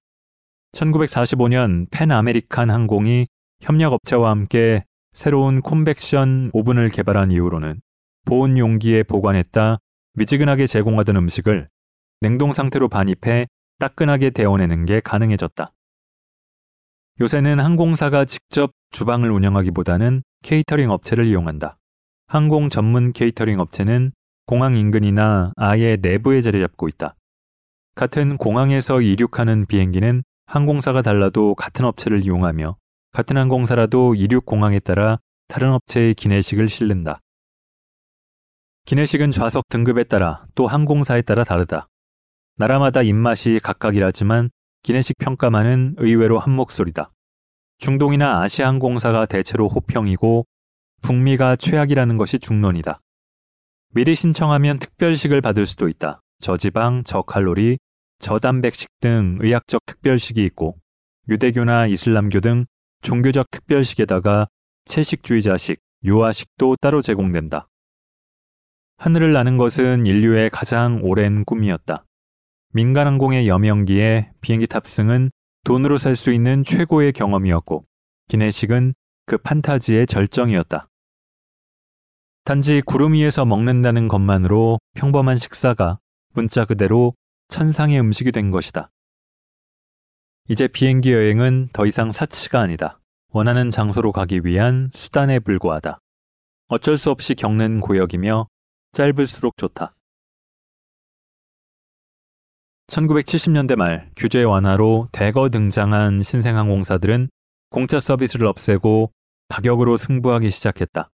[0.72, 3.26] 1945년 팬 아메리칸 항공이
[3.60, 7.82] 협력업체와 함께 새로운 convection 오븐을 개발한 이후로는
[8.24, 9.76] 보온 용기에 보관했다
[10.14, 11.68] 미지근하게 제공하던 음식을
[12.22, 15.72] 냉동 상태로 반입해 따끈하게 데워내는 게 가능해졌다.
[17.20, 21.78] 요새는 항공사가 직접 주방을 운영하기보다는 케이터링 업체를 이용한다.
[22.26, 24.12] 항공 전문 케이터링 업체는
[24.46, 27.16] 공항 인근이나 아예 내부에 자리 잡고 있다.
[27.94, 32.76] 같은 공항에서 이륙하는 비행기는 항공사가 달라도 같은 업체를 이용하며
[33.12, 37.20] 같은 항공사라도 이륙 공항에 따라 다른 업체의 기내식을 실는다.
[38.84, 41.88] 기내식은 좌석 등급에 따라 또 항공사에 따라 다르다.
[42.58, 44.50] 나라마다 입맛이 각각이라지만
[44.82, 47.12] 기내식 평가만은 의외로 한 목소리다.
[47.78, 50.46] 중동이나 아시아 항공사가 대체로 호평이고
[51.02, 53.00] 북미가 최악이라는 것이 중론이다.
[53.94, 56.22] 미리 신청하면 특별식을 받을 수도 있다.
[56.38, 57.78] 저지방, 저칼로리,
[58.20, 60.78] 저단백식 등 의학적 특별식이 있고
[61.28, 62.64] 유대교나 이슬람교 등
[63.02, 64.48] 종교적 특별식에다가
[64.86, 67.68] 채식주의자식, 유아식도 따로 제공된다.
[68.96, 72.05] 하늘을 나는 것은 인류의 가장 오랜 꿈이었다.
[72.72, 75.30] 민간항공의 여명기에 비행기 탑승은
[75.64, 77.84] 돈으로 살 수 있는 최고의 경험이었고
[78.28, 78.94] 기내식은
[79.26, 80.86] 그 판타지의 절정이었다.
[82.44, 85.98] 단지 구름 위에서 먹는다는 것만으로 평범한 식사가
[86.32, 87.14] 문자 그대로
[87.48, 88.90] 천상의 음식이 된 것이다.
[90.48, 93.00] 이제 비행기 여행은 더 이상 사치가 아니다.
[93.32, 95.98] 원하는 장소로 가기 위한 수단에 불과하다.
[96.68, 98.46] 어쩔 수 없이 겪는 고역이며
[98.92, 99.95] 짧을수록 좋다.
[102.88, 107.28] 1970년대 말 규제 완화로 대거 등장한 신생항공사들은
[107.70, 109.12] 공짜 서비스를 없애고
[109.48, 111.10] 가격으로 승부하기 시작했다.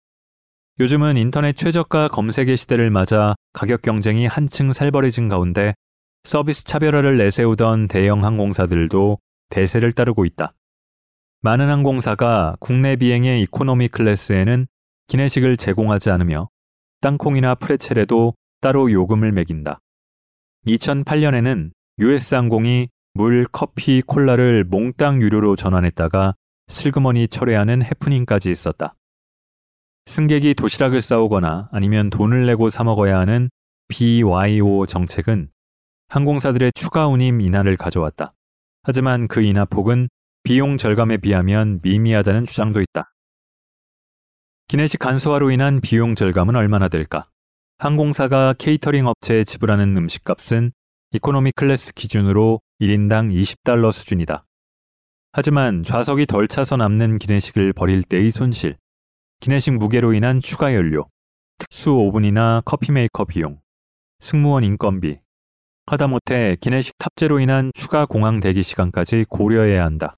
[0.80, 5.74] 요즘은 인터넷 최저가 검색의 시대를 맞아 가격 경쟁이 한층 살벌해진 가운데
[6.24, 9.18] 서비스 차별화를 내세우던 대형 항공사들도
[9.50, 10.54] 대세를 따르고 있다.
[11.42, 14.68] 많은 항공사가 국내 비행의 이코노미 클래스에는
[15.08, 16.50] 기내식을 제공하지 않으며
[17.02, 19.80] 땅콩이나 프레첼에도 따로 요금을 매긴다.
[20.68, 26.36] 2008년에는 US항공이 물, 커피, 콜라를 몽땅 유료로 전환했다가
[26.68, 28.94] 슬그머니 철회하는 해프닝까지 있었다.
[30.06, 33.50] 승객이 도시락을 싸오거나 아니면 돈을 내고 사 먹어야 하는
[33.88, 35.50] BYO 정책은
[36.10, 38.34] 항공사들의 추가 운임 인하를 가져왔다.
[38.84, 40.08] 하지만 그 인하 폭은
[40.44, 43.12] 비용 절감에 비하면 미미하다는 주장도 있다.
[44.68, 47.30] 기내식 간소화로 인한 비용 절감은 얼마나 될까?
[47.80, 50.72] 항공사가 케이터링 업체에 지불하는 음식값은
[51.12, 54.46] 이코노미 클래스 기준으로 1인당 20달러 수준이다.
[55.32, 58.78] 하지만 좌석이 덜 차서 남는 기내식을 버릴 때의 손실,
[59.42, 61.08] 기내식 무게로 인한 추가 연료,
[61.60, 63.60] 특수 오븐이나 커피 메이커 비용,
[64.22, 65.20] 승무원 인건비,
[65.86, 70.16] 하다못해 기내식 탑재로 인한 추가 공항 대기 시간까지 고려해야 한다.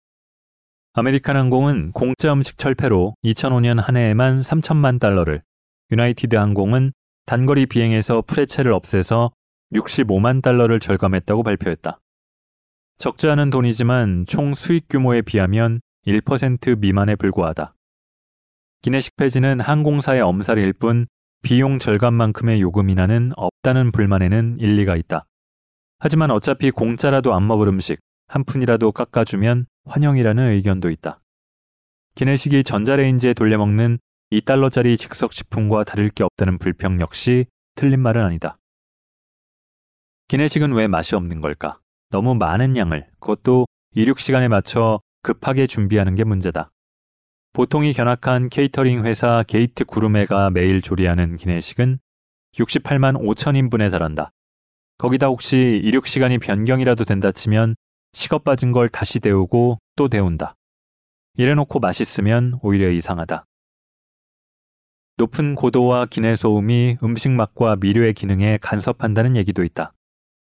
[0.94, 5.44] 아메리칸 항공은 공짜 음식 철폐로 2005년 한 해에만 3천만 달러를,
[5.92, 6.94] 유나이티드 항공은
[7.30, 9.30] 단거리 비행에서 프레체를 없애서
[9.72, 12.00] 65만 달러를 절감했다고 발표했다.
[12.98, 17.76] 적지 않은 돈이지만 총 수익 규모에 비하면 1% 미만에 불과하다.
[18.82, 21.06] 기내식 폐지는 항공사의 엄살일 뿐
[21.44, 25.28] 비용 절감만큼의 요금이나는 없다는 불만에는 일리가 있다.
[26.00, 31.22] 하지만 어차피 공짜라도 안 먹을 음식 한 푼이라도 깎아주면 환영이라는 의견도 있다.
[32.16, 34.00] 기내식이 전자레인지에 돌려먹는
[34.32, 38.58] 2달러짜리 즉석식품과 다를 게 없다는 불평 역시 틀린 말은 아니다.
[40.28, 41.80] 기내식은 왜 맛이 없는 걸까?
[42.12, 43.66] 너무 많은 양을, 그것도
[43.96, 46.70] 이륙 시간에 맞춰 급하게 준비하는 게 문제다.
[47.54, 51.98] 보통이 견학한 케이터링 회사 게이트 구르메가 매일 조리하는 기내식은
[52.54, 54.32] 68만 5천 인분에 달한다.
[55.00, 57.76] 거기다 혹시 이륙 시간이 변경이라도 된다 치면
[58.14, 60.56] 식어 빠진 걸 다시 데우고 또 데운다.
[61.38, 63.46] 이래놓고 맛있으면 오히려 이상하다.
[65.20, 69.92] 높은 고도와 기내 소음이 음식 맛과 미료의 기능에 간섭한다는 얘기도 있다.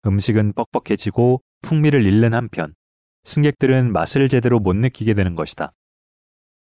[0.05, 2.75] 음식은 뻑뻑해지고 풍미를 잃는 한편
[3.23, 5.71] 승객들은 맛을 제대로 못 느끼게 되는 것이다.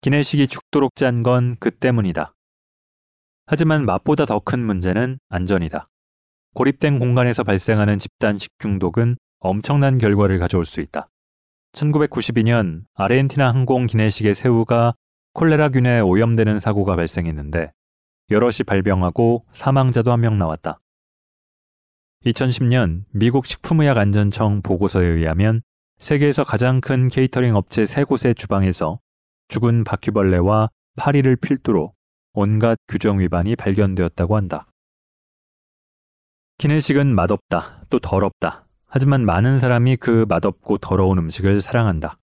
[0.01, 2.33] 기내식이 죽도록 짠 건 그 때문이다.
[3.45, 5.91] 하지만 맛보다 더 큰 문제는 안전이다.
[6.55, 11.11] 고립된 공간에서 발생하는 집단 식중독은 엄청난 결과를 가져올 수 있다.
[11.73, 14.95] 1992년 아르헨티나 항공 기내식의 새우가
[15.35, 17.73] 콜레라균에 오염되는 사고가 발생했는데
[18.31, 20.81] 여럿이 발병하고 사망자도 한 명 나왔다.
[22.25, 25.62] 2010년 미국 식품의약안전청 보고서에 의하면
[25.99, 29.01] 세계에서 가장 큰 케이터링 업체 세 곳의 주방에서
[29.49, 31.95] 죽은 바퀴벌레와 파리를 필두로
[32.35, 34.66] 온갖 규정 위반이 발견되었다고 한다.
[36.59, 38.66] 기내식은 맛없다, 또 더럽다.
[38.87, 42.19] 하지만 많은 사람이 그 맛없고 더러운 음식을 사랑한다.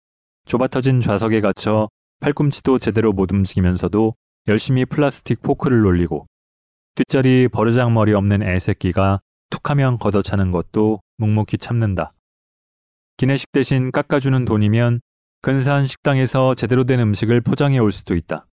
[0.47, 1.89] 좁아터진 좌석에 갇혀
[2.21, 4.15] 팔꿈치도 제대로 못 움직이면서도
[4.49, 6.27] 열심히 플라스틱 포크를 놀리고
[6.95, 12.13] 뒷자리 버르장머리 없는 애새끼가 툭하면 걷어차는 것도 묵묵히 참는다.
[13.17, 15.01] 기내식 대신 깎아주는 돈이면
[15.43, 18.47] 근사한 식당에서 제대로 된 음식을 포장해 올 수도 있다.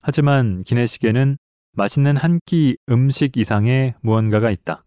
[0.00, 1.36] 하지만 기내식에는
[1.74, 4.84] 맛있는 한 끼 음식 이상의 무언가가 있다.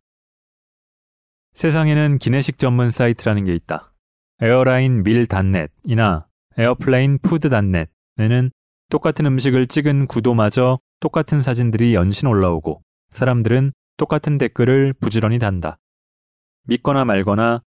[1.53, 3.93] 세상에는 기내식 전문 사이트라는 게 있다.
[4.41, 8.51] Airline Meal 닷넷이나 Airplane Food 닷넷에는
[8.89, 15.77] 똑같은 음식을 찍은 구도마저 똑같은 사진들이 연신 올라오고 사람들은 똑같은 댓글을 부지런히 단다.
[16.67, 17.61] 믿거나 말거나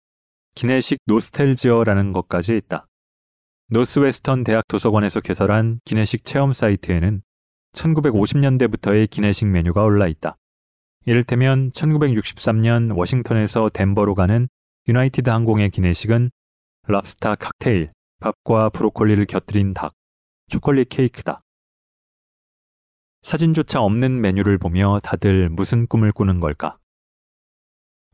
[0.55, 2.87] 기내식 노스탤지어라는 것까지 있다.
[3.69, 7.21] 노스웨스턴 대학 도서관에서 개설한 기내식 체험 사이트에는
[7.73, 10.37] 1950년대부터의 기내식 메뉴가 올라 있다.
[11.05, 14.47] 이를테면 1963년 워싱턴에서 덴버로 가는
[14.87, 16.31] 유나이티드 항공의 기내식은
[16.87, 19.93] 랍스타 칵테일, 밥과 브로콜리를 곁들인 닭,
[20.47, 21.41] 초콜릿 케이크다.
[23.23, 26.77] 사진조차 없는 메뉴를 보며 다들 무슨 꿈을 꾸는 걸까?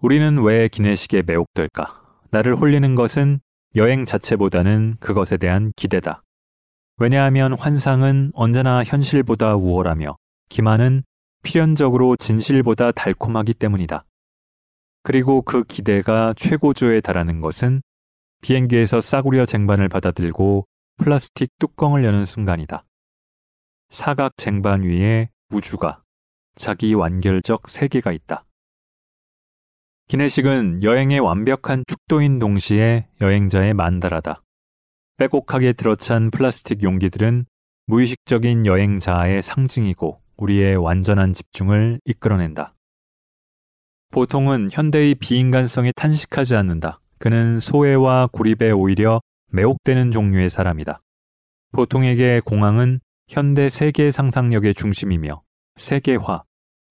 [0.02, 2.02] 우리는 왜 기내식에 매혹될까?
[2.32, 3.41] 나를 홀리는 것은
[3.76, 6.24] 여행 자체보다는 그것에 대한 기대다.
[6.98, 10.17] 왜냐하면 환상은 언제나 현실보다 우월하며
[10.50, 11.04] 기만은
[11.44, 14.06] 필연적으로 진실보다 달콤하기 때문이다.
[15.04, 17.82] 그리고 그 기대가 최고조에 달하는 것은
[18.41, 20.67] 비행기에서 싸구려 쟁반을 받아들고
[21.02, 22.86] 플라스틱 뚜껑을 여는 순간이다.
[23.90, 26.04] 사각 쟁반 위에 우주가
[26.54, 28.46] 자기 완결적 세계가 있다.
[30.10, 34.44] 기내식은 여행의 완벽한 축도인 동시에 여행자의 만다라다.
[35.18, 37.46] 빼곡하게 들어찬 플라스틱 용기들은
[37.88, 42.76] 무의식적인 여행자의 상징이고 우리의 완전한 집중을 이끌어낸다.
[44.12, 47.00] 보통은 현대의 비인간성에 탄식하지 않는다.
[47.18, 49.20] 그는 소외와 고립에 오히려
[49.52, 51.02] 매혹되는 종류의 사람이다.
[51.74, 55.42] 보통에게 공항은 현대 세계 상상력의 중심이며
[55.78, 56.44] 세계화,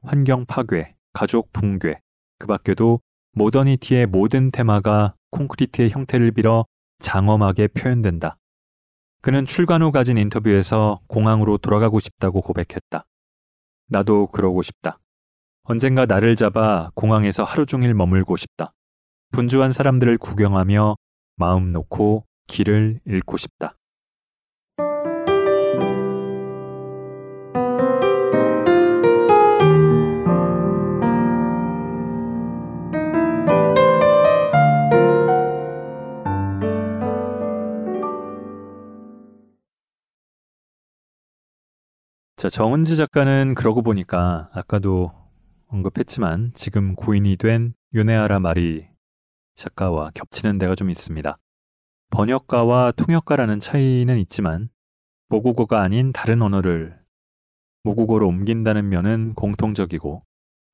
[0.03, 2.01] 환경 파괴, 가족 붕괴,
[2.39, 3.01] 그 밖에도
[3.33, 6.65] 모더니티의 모든 테마가 콘크리트의 형태를 빌어
[6.99, 8.37] 장엄하게 표현된다.
[9.23, 13.05] 그는 출간 후 가진 인터뷰에서 공항으로 돌아가고 싶다고 고백했다.
[13.89, 14.99] 나도 그러고 싶다.
[15.65, 18.73] 언젠가 나를 잡아 공항에서 하루 종일 머물고 싶다.
[19.33, 20.97] 분주한 사람들을 구경하며
[21.37, 23.77] 마음 놓고 길을 잃고 싶다.
[42.37, 45.13] 자, 정은지 작가는 그러고 보니까 아까도
[45.67, 48.89] 언급했지만 지금 고인이 된 요네아라 마리
[49.55, 51.37] 작가와 겹치는 데가 좀 있습니다.
[52.11, 54.69] 번역가와 통역가라는 차이는 있지만
[55.29, 56.99] 모국어가 아닌 다른 언어를
[57.85, 60.23] 모국어로 옮긴다는 면은 공통적이고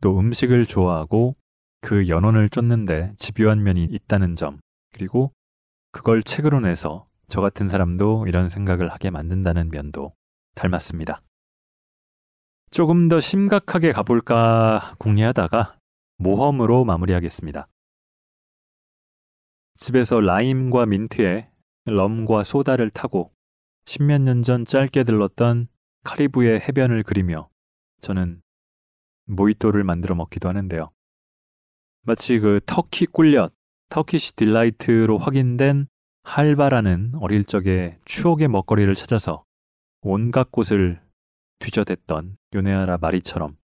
[0.03, 1.37] 또 음식을 좋아하고
[1.83, 4.59] 그 연원을 쫓는데 집요한 면이 있다는 점
[4.92, 5.33] 그리고
[5.92, 10.14] 그걸 책으로 내서 저 같은 사람도 이런 생각을 하게 만든다는 면도
[10.55, 11.22] 닮았습니다.
[12.70, 15.79] 조금 더 심각하게 가볼까 궁리하다가
[16.18, 17.68] 모험으로 마무리하겠습니다.
[19.76, 21.48] 집에서 라임과 민트에
[21.84, 23.32] 럼과 소다를 타고
[23.84, 25.68] 십몇 년 전 짧게 들렀던
[26.04, 27.48] 카리브의 해변을 그리며
[28.00, 28.42] 저는
[29.26, 30.90] 모히또를 만들어 먹기도 하는데요.
[32.02, 33.52] 마치 그 터키 꿀엿,
[33.88, 35.86] Turkish delight로 확인된
[36.22, 39.44] 할바라는 어릴 적에 추억의 먹거리를 찾아서
[40.02, 41.00] 온갖 곳을
[41.60, 43.56] 뒤져댔던 요네아라 마리처럼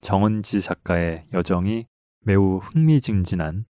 [0.00, 1.86] 정은지 작가의 여정이
[2.20, 3.66] 매우 흥미진진한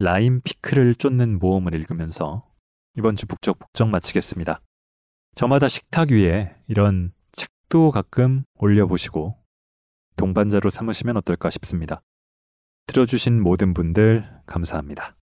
[0.00, 2.48] 라임 피크를 쫓는 모험을 읽으면서
[2.96, 4.60] 이번 주 북적 북적 마치겠습니다.
[5.34, 9.36] 저마다 식탁 위에 이런 책도 가끔 올려보시고
[10.16, 12.00] 동반자로 삼으시면 어떨까 싶습니다.
[12.86, 15.17] 들어주신 모든 분들 감사합니다.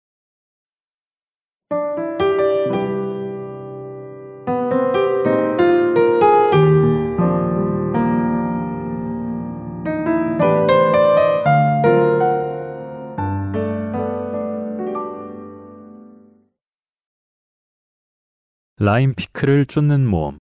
[18.77, 20.39] 라임 피크를 쫓는 모험.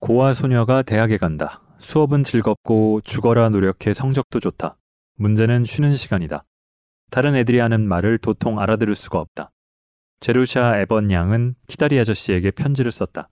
[0.00, 1.60] 고아 소녀가 대학에 간다.
[1.78, 4.78] 수업은 즐겁고 죽어라 노력해 성적도 좋다.
[5.16, 6.44] 문제는 쉬는 시간이다.
[7.10, 9.50] 다른 애들이 하는 말을 도통 알아들을 수가 없다.
[10.20, 13.28] 제루샤 에번 양은 키다리 아저씨에게 편지를 썼다.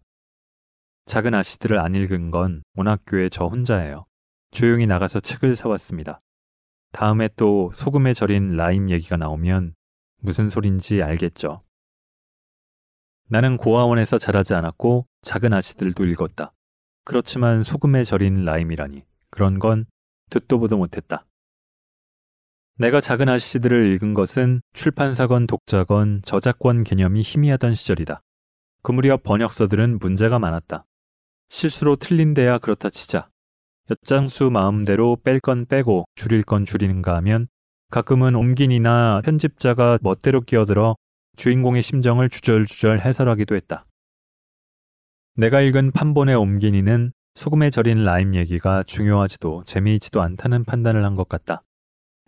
[1.06, 4.04] 작은 아씨들을 안 읽은 건 온 학교에 저 혼자예요.
[4.50, 6.20] 조용히 나가서 책을 사왔습니다.
[6.92, 9.74] 다음에 또 소금에 절인 라임 얘기가 나오면
[10.20, 11.62] 무슨 소린지 알겠죠.
[13.28, 16.52] 나는 고아원에서 자라지 않았고 작은 아씨들도 읽었다.
[17.04, 19.86] 그렇지만 소금에 절인 라임이라니 그런 건
[20.30, 21.26] 듣도 보도 못했다.
[22.78, 28.20] 내가 작은 아씨들을 읽은 것은 출판사건 독자건 저작권 개념이 희미하던 시절이다.
[28.82, 30.84] 그 무렵 번역서들은 문제가 많았다.
[31.48, 33.28] 실수로 틀린 데야 그렇다 치자.
[33.90, 37.48] 엿장수 마음대로 뺄 건 빼고 줄일 건 줄이는가 하면
[37.90, 40.96] 가끔은 옮긴이나 편집자가 멋대로 끼어들어
[41.36, 43.86] 주인공의 심정을 주절주절 해설하기도 했다.
[45.34, 51.62] 내가 읽은 판본의 옮긴이는 소금에 절인 라임 얘기가 중요하지도 재미있지도 않다는 판단을 한 것 같다.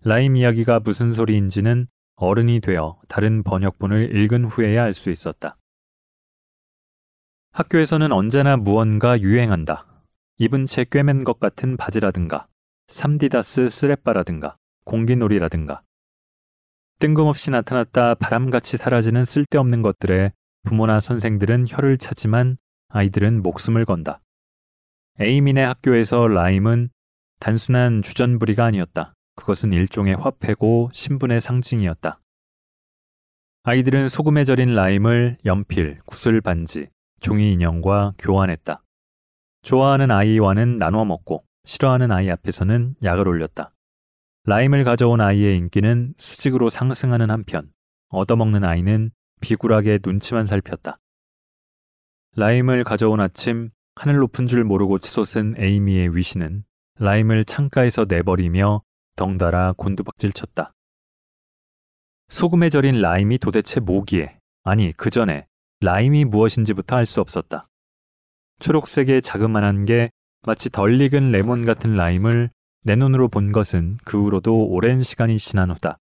[0.03, 1.87] 라임 이야기가 무슨 소리인지는
[2.17, 5.57] 어른이 되어 다른 번역본을 읽은 후에야 알 수 있었다.
[7.53, 9.87] 학교에서는 언제나 무언가 유행한다.
[10.39, 12.47] 입은 채 꿰맨 것 같은 바지라든가,
[12.89, 15.83] 삼디다스 스레빠라든가, 공기놀이라든가.
[17.01, 20.33] 뜬금없이 나타났다 바람같이 사라지는 쓸데없는 것들에
[20.65, 22.57] 부모나 선생들은 혀를 차지만
[22.89, 24.21] 아이들은 목숨을 건다.
[25.21, 26.91] 에이민의 학교에서 라임은
[27.39, 29.15] 단순한 주전부리가 아니었다.
[29.37, 32.21] 그것은 일종의 화폐고 신분의 상징이었다.
[33.63, 36.89] 아이들은 소금에 절인 라임을 연필, 구슬 반지,
[37.21, 38.83] 종이 인형과 교환했다.
[39.63, 43.73] 좋아하는 아이와는 나눠 먹고 싫어하는 아이 앞에서는 약을 올렸다.
[44.49, 47.71] 라임을 가져온 아이의 인기는 수직으로 상승하는 한편
[48.09, 49.11] 얻어먹는 아이는
[49.43, 50.99] 비굴하게 눈치만 살폈다.
[52.35, 56.65] 라임을 가져온 아침 하늘 높은 줄 모르고 치솟은 에이미의 위신은
[56.99, 58.81] 라임을 창가에서 내버리며
[59.17, 60.73] 덩달아 곤두박질 쳤다.
[62.29, 65.47] 소금에 절인 라임이 도대체 뭐기에, 아니 그 전에
[65.81, 67.67] 라임이 무엇인지부터 알 수 없었다.
[68.61, 70.11] 초록색의 자그만한 게
[70.47, 72.49] 마치 덜 익은 레몬 같은 라임을
[72.89, 75.99] 내 눈으로 본 것은 그 후로도 오랜 시간이 지난 후다.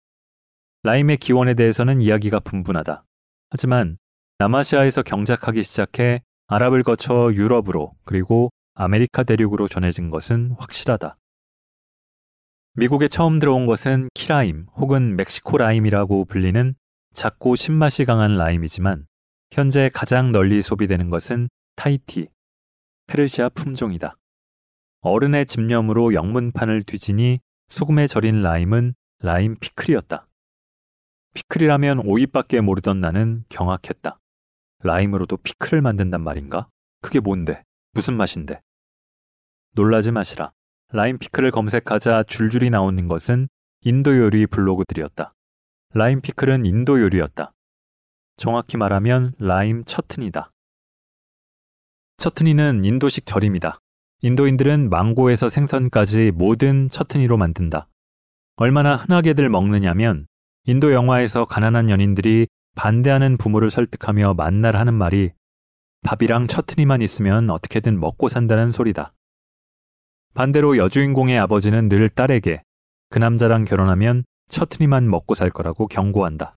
[0.84, 3.04] 라임의 기원에 대해서는 이야기가 분분하다.
[3.50, 3.98] 하지만
[4.40, 11.18] 남아시아에서 경작하기 시작해 아랍을 거쳐 유럽으로 그리고 아메리카 대륙으로 전해진 것은 확실하다.
[12.76, 16.74] 미국에 처음 들어온 것은 key lime 혹은 멕시코 라임이라고 불리는
[17.14, 19.08] 작고 신맛이 강한 라임이지만
[19.52, 22.30] 현재 가장 널리 소비되는 것은 타히티,
[23.08, 24.16] 페르시아 품종이다.
[25.02, 30.28] 어른의 집념으로 영문판을 뒤지니 소금에 절인 라임은 라임 피클이었다.
[31.34, 34.20] 피클이라면 오이밖에 모르던 나는 경악했다.
[34.80, 36.68] 라임으로도 피클을 만든단 말인가?
[37.02, 37.64] 그게 뭔데?
[37.94, 38.62] 무슨 맛인데?
[39.74, 40.52] 놀라지 마시라.
[40.90, 43.50] 라임 피클을 검색하자 줄줄이 나오는 것은
[43.82, 45.34] 인도 요리 블로그들이었다.
[45.94, 47.54] 라임 피클은 인도 요리였다.
[48.38, 50.52] 정확히 말하면 라임 처트니다.
[52.18, 53.80] 처트니는 인도식 절임이다.
[54.22, 57.88] 인도인들은 망고에서 생선까지 모든 처트니로 만든다.
[58.56, 60.26] 얼마나 흔하게들 먹느냐면
[60.66, 65.32] 인도 영화에서 가난한 연인들이 반대하는 부모를 설득하며 만날 하는 말이
[66.04, 69.14] 밥이랑 처트니만 있으면 어떻게든 먹고 산다는 소리다.
[70.34, 72.64] 반대로 여주인공의 아버지는 늘 딸에게
[73.10, 76.56] 그 남자랑 결혼하면 처트니만 먹고 살 거라고 경고한다.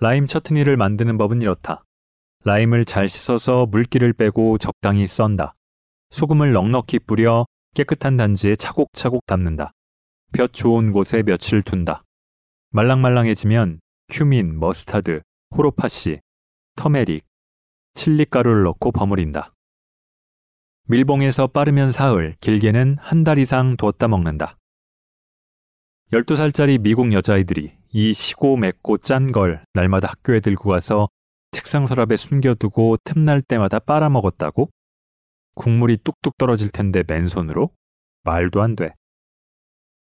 [0.00, 1.84] 라임 처트니를 만드는 법은 이렇다.
[2.44, 5.54] 라임을 잘 씻어서 물기를 빼고 적당히 썬다.
[6.10, 9.72] 소금을 넉넉히 뿌려 깨끗한 단지에 차곡차곡 담는다.
[10.32, 12.02] 볕 좋은 곳에 며칠 둔다.
[12.70, 15.22] 말랑말랑해지면 큐민, 머스타드,
[15.56, 16.20] 호로파씨,
[16.76, 17.24] 터메릭,
[17.94, 19.52] 칠리가루를 넣고 버무린다.
[20.88, 24.56] 밀봉에서 빠르면 사흘, 길게는 한 달 이상 두었다 먹는다.
[26.12, 31.08] 12살짜리 미국 여자아이들이 이 시고 맵고 짠 걸 날마다 학교에 들고 가서
[31.52, 34.70] 책상 서랍에 숨겨두고 틈날 때마다 빨아먹었다고?
[35.54, 37.70] 국물이 뚝뚝 떨어질 텐데 맨손으로?
[38.24, 38.94] 말도 안 돼.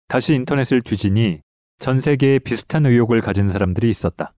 [0.08, 1.42] 다시 인터넷을 뒤지니
[1.80, 4.34] 전 세계에 비슷한 의혹을 가진 사람들이 있었다.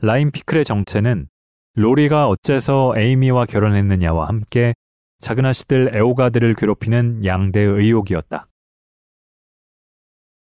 [0.00, 1.28] 라임 피클의 정체는
[1.74, 4.74] 로리가 어째서 에이미와 결혼했느냐와 함께
[5.20, 8.48] 작은 아씨들 애호가들을 괴롭히는 양대의 의혹이었다.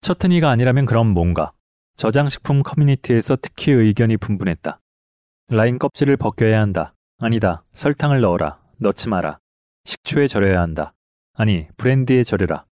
[0.00, 1.52] 처트니가 아니라면 그럼 뭔가?
[1.96, 4.80] 저장식품 커뮤니티에서 특히 의견이 분분했다.
[5.48, 6.94] 라임 껍질을 벗겨야 한다.
[7.18, 7.64] 아니다.
[7.74, 8.60] 설탕을 넣어라.
[8.78, 9.40] 넣지 마라.
[9.88, 10.92] 식초에 절여야 한다.
[11.32, 12.66] 아니, 브랜디에 절여라.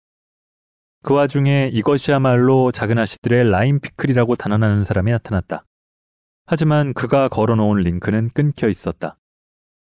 [1.02, 5.66] 그 와중에 이것이야말로 작은 아씨들의 라임 피클이라고 단언하는 사람이 나타났다.
[6.46, 9.18] 하지만 그가 걸어놓은 링크는 끊겨 있었다.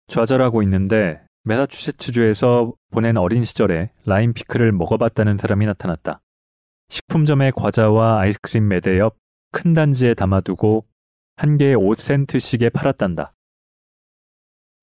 [0.07, 6.21] 좌절하고 있는데 메사추세츠주에서 보낸 어린 시절에 라임 피클을 먹어봤다는 사람이 나타났다.
[6.89, 9.21] 식품점의 과자와 아이스크림 매대 옆
[9.51, 10.85] 큰 단지에 담아두고
[11.35, 13.33] 한 개에 5센트씩에 팔았단다.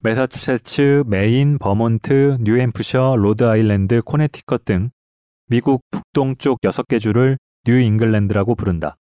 [0.01, 4.91] 메사추세츠, 메인, 버몬트, 뉴햄프셔, 로드아일랜드, 코네티컷 등
[5.49, 8.97] 미국 북동쪽 6개 주를 뉴 잉글랜드라고 부른다.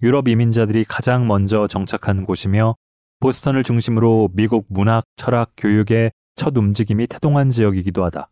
[0.00, 2.76] 유럽 이민자들이 가장 먼저 정착한 곳이며
[3.18, 8.30] 보스턴을 중심으로 미국 문학, 철학, 교육의 첫 움직임이 태동한 지역이기도 하다.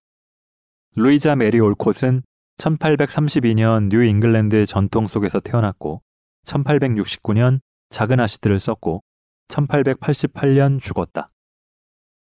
[0.94, 2.22] 루이자 메이 올콧은
[2.58, 6.02] 1832년 뉴 잉글랜드의 전통 속에서 태어났고
[6.46, 7.58] 1869년
[7.90, 9.02] 작은 아씨들을 썼고
[9.48, 11.32] 1888년 죽었다.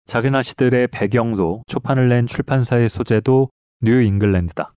[0.05, 3.49] 작은 아씨들의 배경도 초판을 낸 출판사의 소재도
[3.81, 4.73] 뉴 잉글랜드다.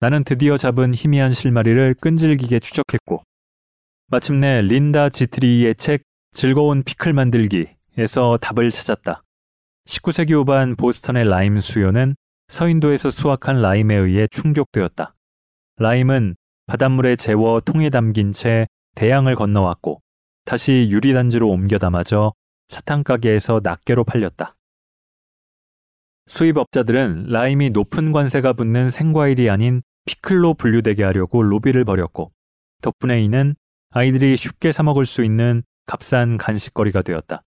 [0.00, 3.22] 나는 드디어 잡은 희미한 실마리를 끈질기게 추적했고
[4.08, 9.22] 마침내 린다 지트리의 책 즐거운 피클 만들기에서 답을 찾았다.
[9.86, 12.16] 19세기 후반 보스턴의 라임 수요는
[12.48, 15.14] 서인도에서 수확한 라임에 의해 충족되었다.
[15.76, 16.36] 라임은
[16.66, 20.00] 바닷물에 재워 통에 담긴 채 대양을 건너왔고
[20.44, 22.32] 다시 유리단지로 옮겨 담아져
[22.70, 24.56] 사탕가게에서 낱개로 팔렸다.
[26.26, 32.32] 수입업자들은 라임이 높은 관세가 붙는 생과일이 아닌 피클로 분류되게 하려고 로비를 벌였고
[32.82, 33.56] 덕분에 이는
[33.90, 37.42] 아이들이 쉽게 사먹을 수 있는 값싼 간식거리가 되었다.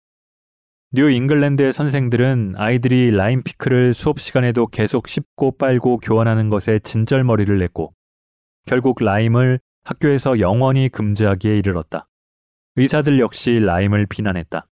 [0.93, 7.93] 뉴 잉글랜드의 선생들은 아이들이 라임 피클을 수업 시간에도 계속 씹고 빨고 교환하는 것에 진절머리를 냈고
[8.65, 12.09] 결국 라임을 학교에서 영원히 금지하기에 이르렀다.
[12.77, 14.69] 의사들 역시 라임을 비난했다.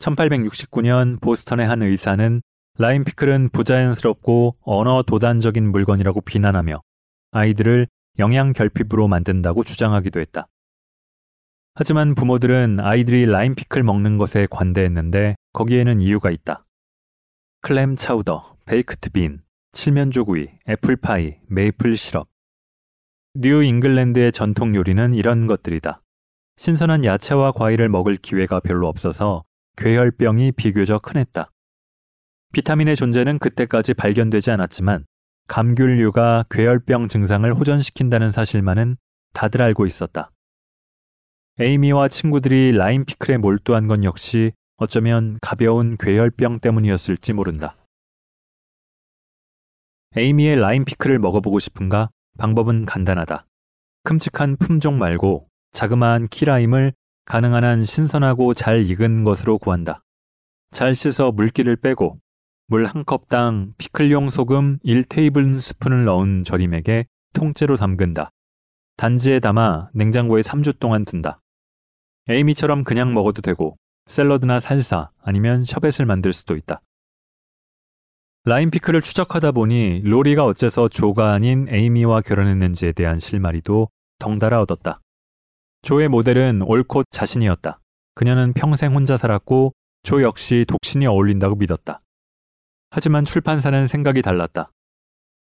[0.00, 2.42] 1869년 보스턴의 한 의사는
[2.78, 6.80] 라임 피클은 부자연스럽고 언어 도단적인 물건이라고 비난하며
[7.32, 7.86] 아이들을
[8.18, 10.48] 영양 결핍으로 만든다고 주장하기도 했다.
[11.74, 16.66] 하지만 부모들은 아이들이 라임 피클 먹는 것에 관대했는데 거기에는 이유가 있다.
[17.62, 19.42] 클램 차우더, 베이크트 빈,
[19.72, 22.28] 칠면조구이, 애플파이, 메이플 시럽.
[23.34, 26.02] 뉴 잉글랜드의 전통 요리는 이런 것들이다.
[26.56, 29.44] 신선한 야채와 과일을 먹을 기회가 별로 없어서
[29.76, 31.50] 괴혈병이 비교적 흔했다.
[32.52, 35.04] 비타민의 존재는 그때까지 발견되지 않았지만
[35.48, 38.96] 감귤류가 괴혈병 증상을 호전시킨다는 사실만은
[39.32, 40.30] 다들 알고 있었다.
[41.58, 47.76] 에이미와 친구들이 라임 피클에 몰두한 건 역시 어쩌면 가벼운 괴혈병 때문이었을지 모른다.
[50.16, 52.10] 에이미의 라임 피클을 먹어보고 싶은가?
[52.38, 53.46] 방법은 간단하다.
[54.04, 56.92] 큼직한 품종 말고 자그마한 키라임을
[57.30, 60.02] 가능한 한 신선하고 잘 익은 것으로 구한다.
[60.72, 62.18] 잘 씻어 물기를 빼고
[62.66, 68.32] 물 한 컵당 피클용 소금 1테이블 스푼을 넣은 절임액에 통째로 담근다.
[68.96, 71.40] 단지에 담아 냉장고에 3주 동안 둔다.
[72.28, 73.76] 에이미처럼 그냥 먹어도 되고
[74.06, 76.82] 샐러드나 살사 아니면 셔벳을 만들 수도 있다.
[78.44, 85.00] 라임 피클을 추적하다 보니 로리가 어째서 조가 아닌 에이미와 결혼했는지에 대한 실마리도 덩달아 얻었다.
[85.82, 87.80] 조의 모델은 올콧 자신이었다.
[88.14, 89.72] 그녀는 평생 혼자 살았고
[90.02, 92.02] 조 역시 독신이 어울린다고 믿었다.
[92.90, 94.72] 하지만 출판사는 생각이 달랐다.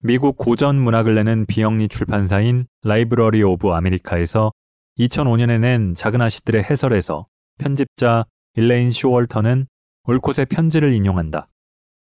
[0.00, 4.52] 미국 고전 문학을 내는 비영리 출판사인 라이브러리 오브 아메리카에서
[4.98, 7.26] 2005년에 낸 작은 아씨들의 해설에서
[7.58, 8.24] 편집자
[8.54, 9.66] 일레인 쇼월터는
[10.04, 11.48] 올콧의 편지를 인용한다.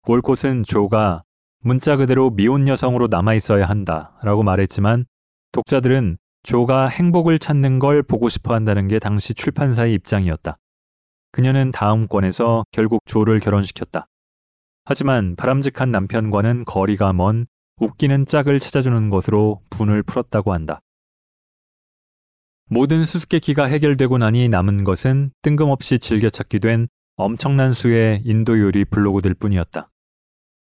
[0.06, 1.24] 올콧은 조가
[1.62, 5.04] 문자 그대로 미혼 여성으로 남아있어야 한다 라고 말했지만
[5.52, 10.56] 독자들은 조가 행복을 찾는 걸 보고 싶어 한다는 게 당시 출판사의 입장이었다.
[11.32, 14.06] 그녀는 다음 권에서 결국 조를 결혼시켰다.
[14.84, 20.80] 하지만 바람직한 남편과는 거리가 먼 웃기는 짝을 찾아주는 것으로 분을 풀었다고 한다.
[22.66, 29.90] 모든 수수께끼가 해결되고 나니 남은 것은 뜬금없이 즐겨찾기 된 엄청난 수의 인도 요리 블로그들 뿐이었다.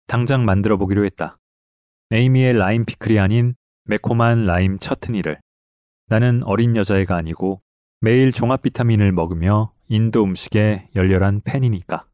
[0.07, 1.38] 당장 만들어 보기로 했다.
[2.11, 3.55] 에이미의 라임 피클이 아닌
[3.86, 5.39] 매콤한 라임 처트니를.
[6.07, 7.61] 나는 어린 여자애가 아니고
[8.01, 12.07] 매일 종합 비타민을 먹으며 인도 음식에 열렬한 팬이니까.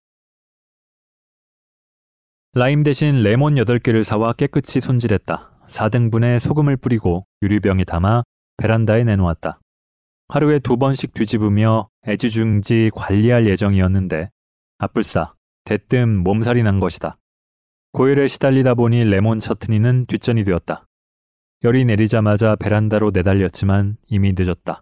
[2.53, 5.65] 라임 대신 레몬 8개를 사와 깨끗이 손질했다.
[5.67, 8.23] 4등분의 소금을 뿌리고 유리병에 담아
[8.57, 9.59] 베란다에 내놓았다.
[10.27, 14.29] 하루에 두 번씩 뒤집으며 애지중지 관리할 예정이었는데
[14.77, 15.33] 아뿔싸
[15.65, 17.17] 대뜸 몸살이 난 것이다.
[17.93, 20.85] 고열에 시달리다 보니 레몬 처트니는 뒷전이 되었다.
[21.63, 24.81] 열이 내리자마자 베란다로 내달렸지만 이미 늦었다.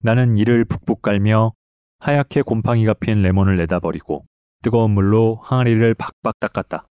[0.00, 1.52] 나는 이를 북북 깔며
[1.98, 4.24] 하얗게 곰팡이가 핀 레몬을 내다버리고
[4.62, 6.86] 뜨거운 물로 항아리를 박박 닦았다.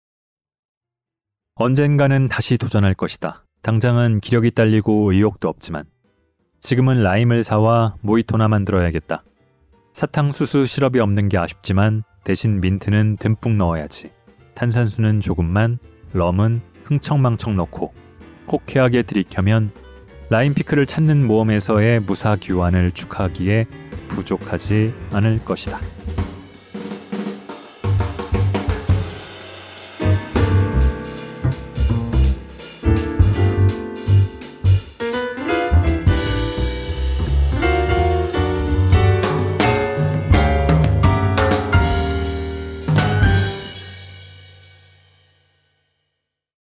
[1.54, 3.44] 언젠가는 다시 도전할 것이다.
[3.62, 5.84] 당장은 기력이 딸리고 의욕도 없지만
[6.58, 9.22] 지금은 라임을 사와 모히토나 만들어야겠다.
[9.92, 14.10] 사탕수수 시럽이 없는 게 아쉽지만 대신 민트는 듬뿍 넣어야지.
[14.54, 15.78] 탄산수는 조금만,
[16.12, 17.92] 럼은 흥청망청 넣고
[18.50, 19.70] 호쾌하게 들이켜면
[20.54, 23.66] 피클을 찾는 모험에서의 무사 귀환을 축하하기에
[24.08, 25.78] 부족하지 않을 것이다.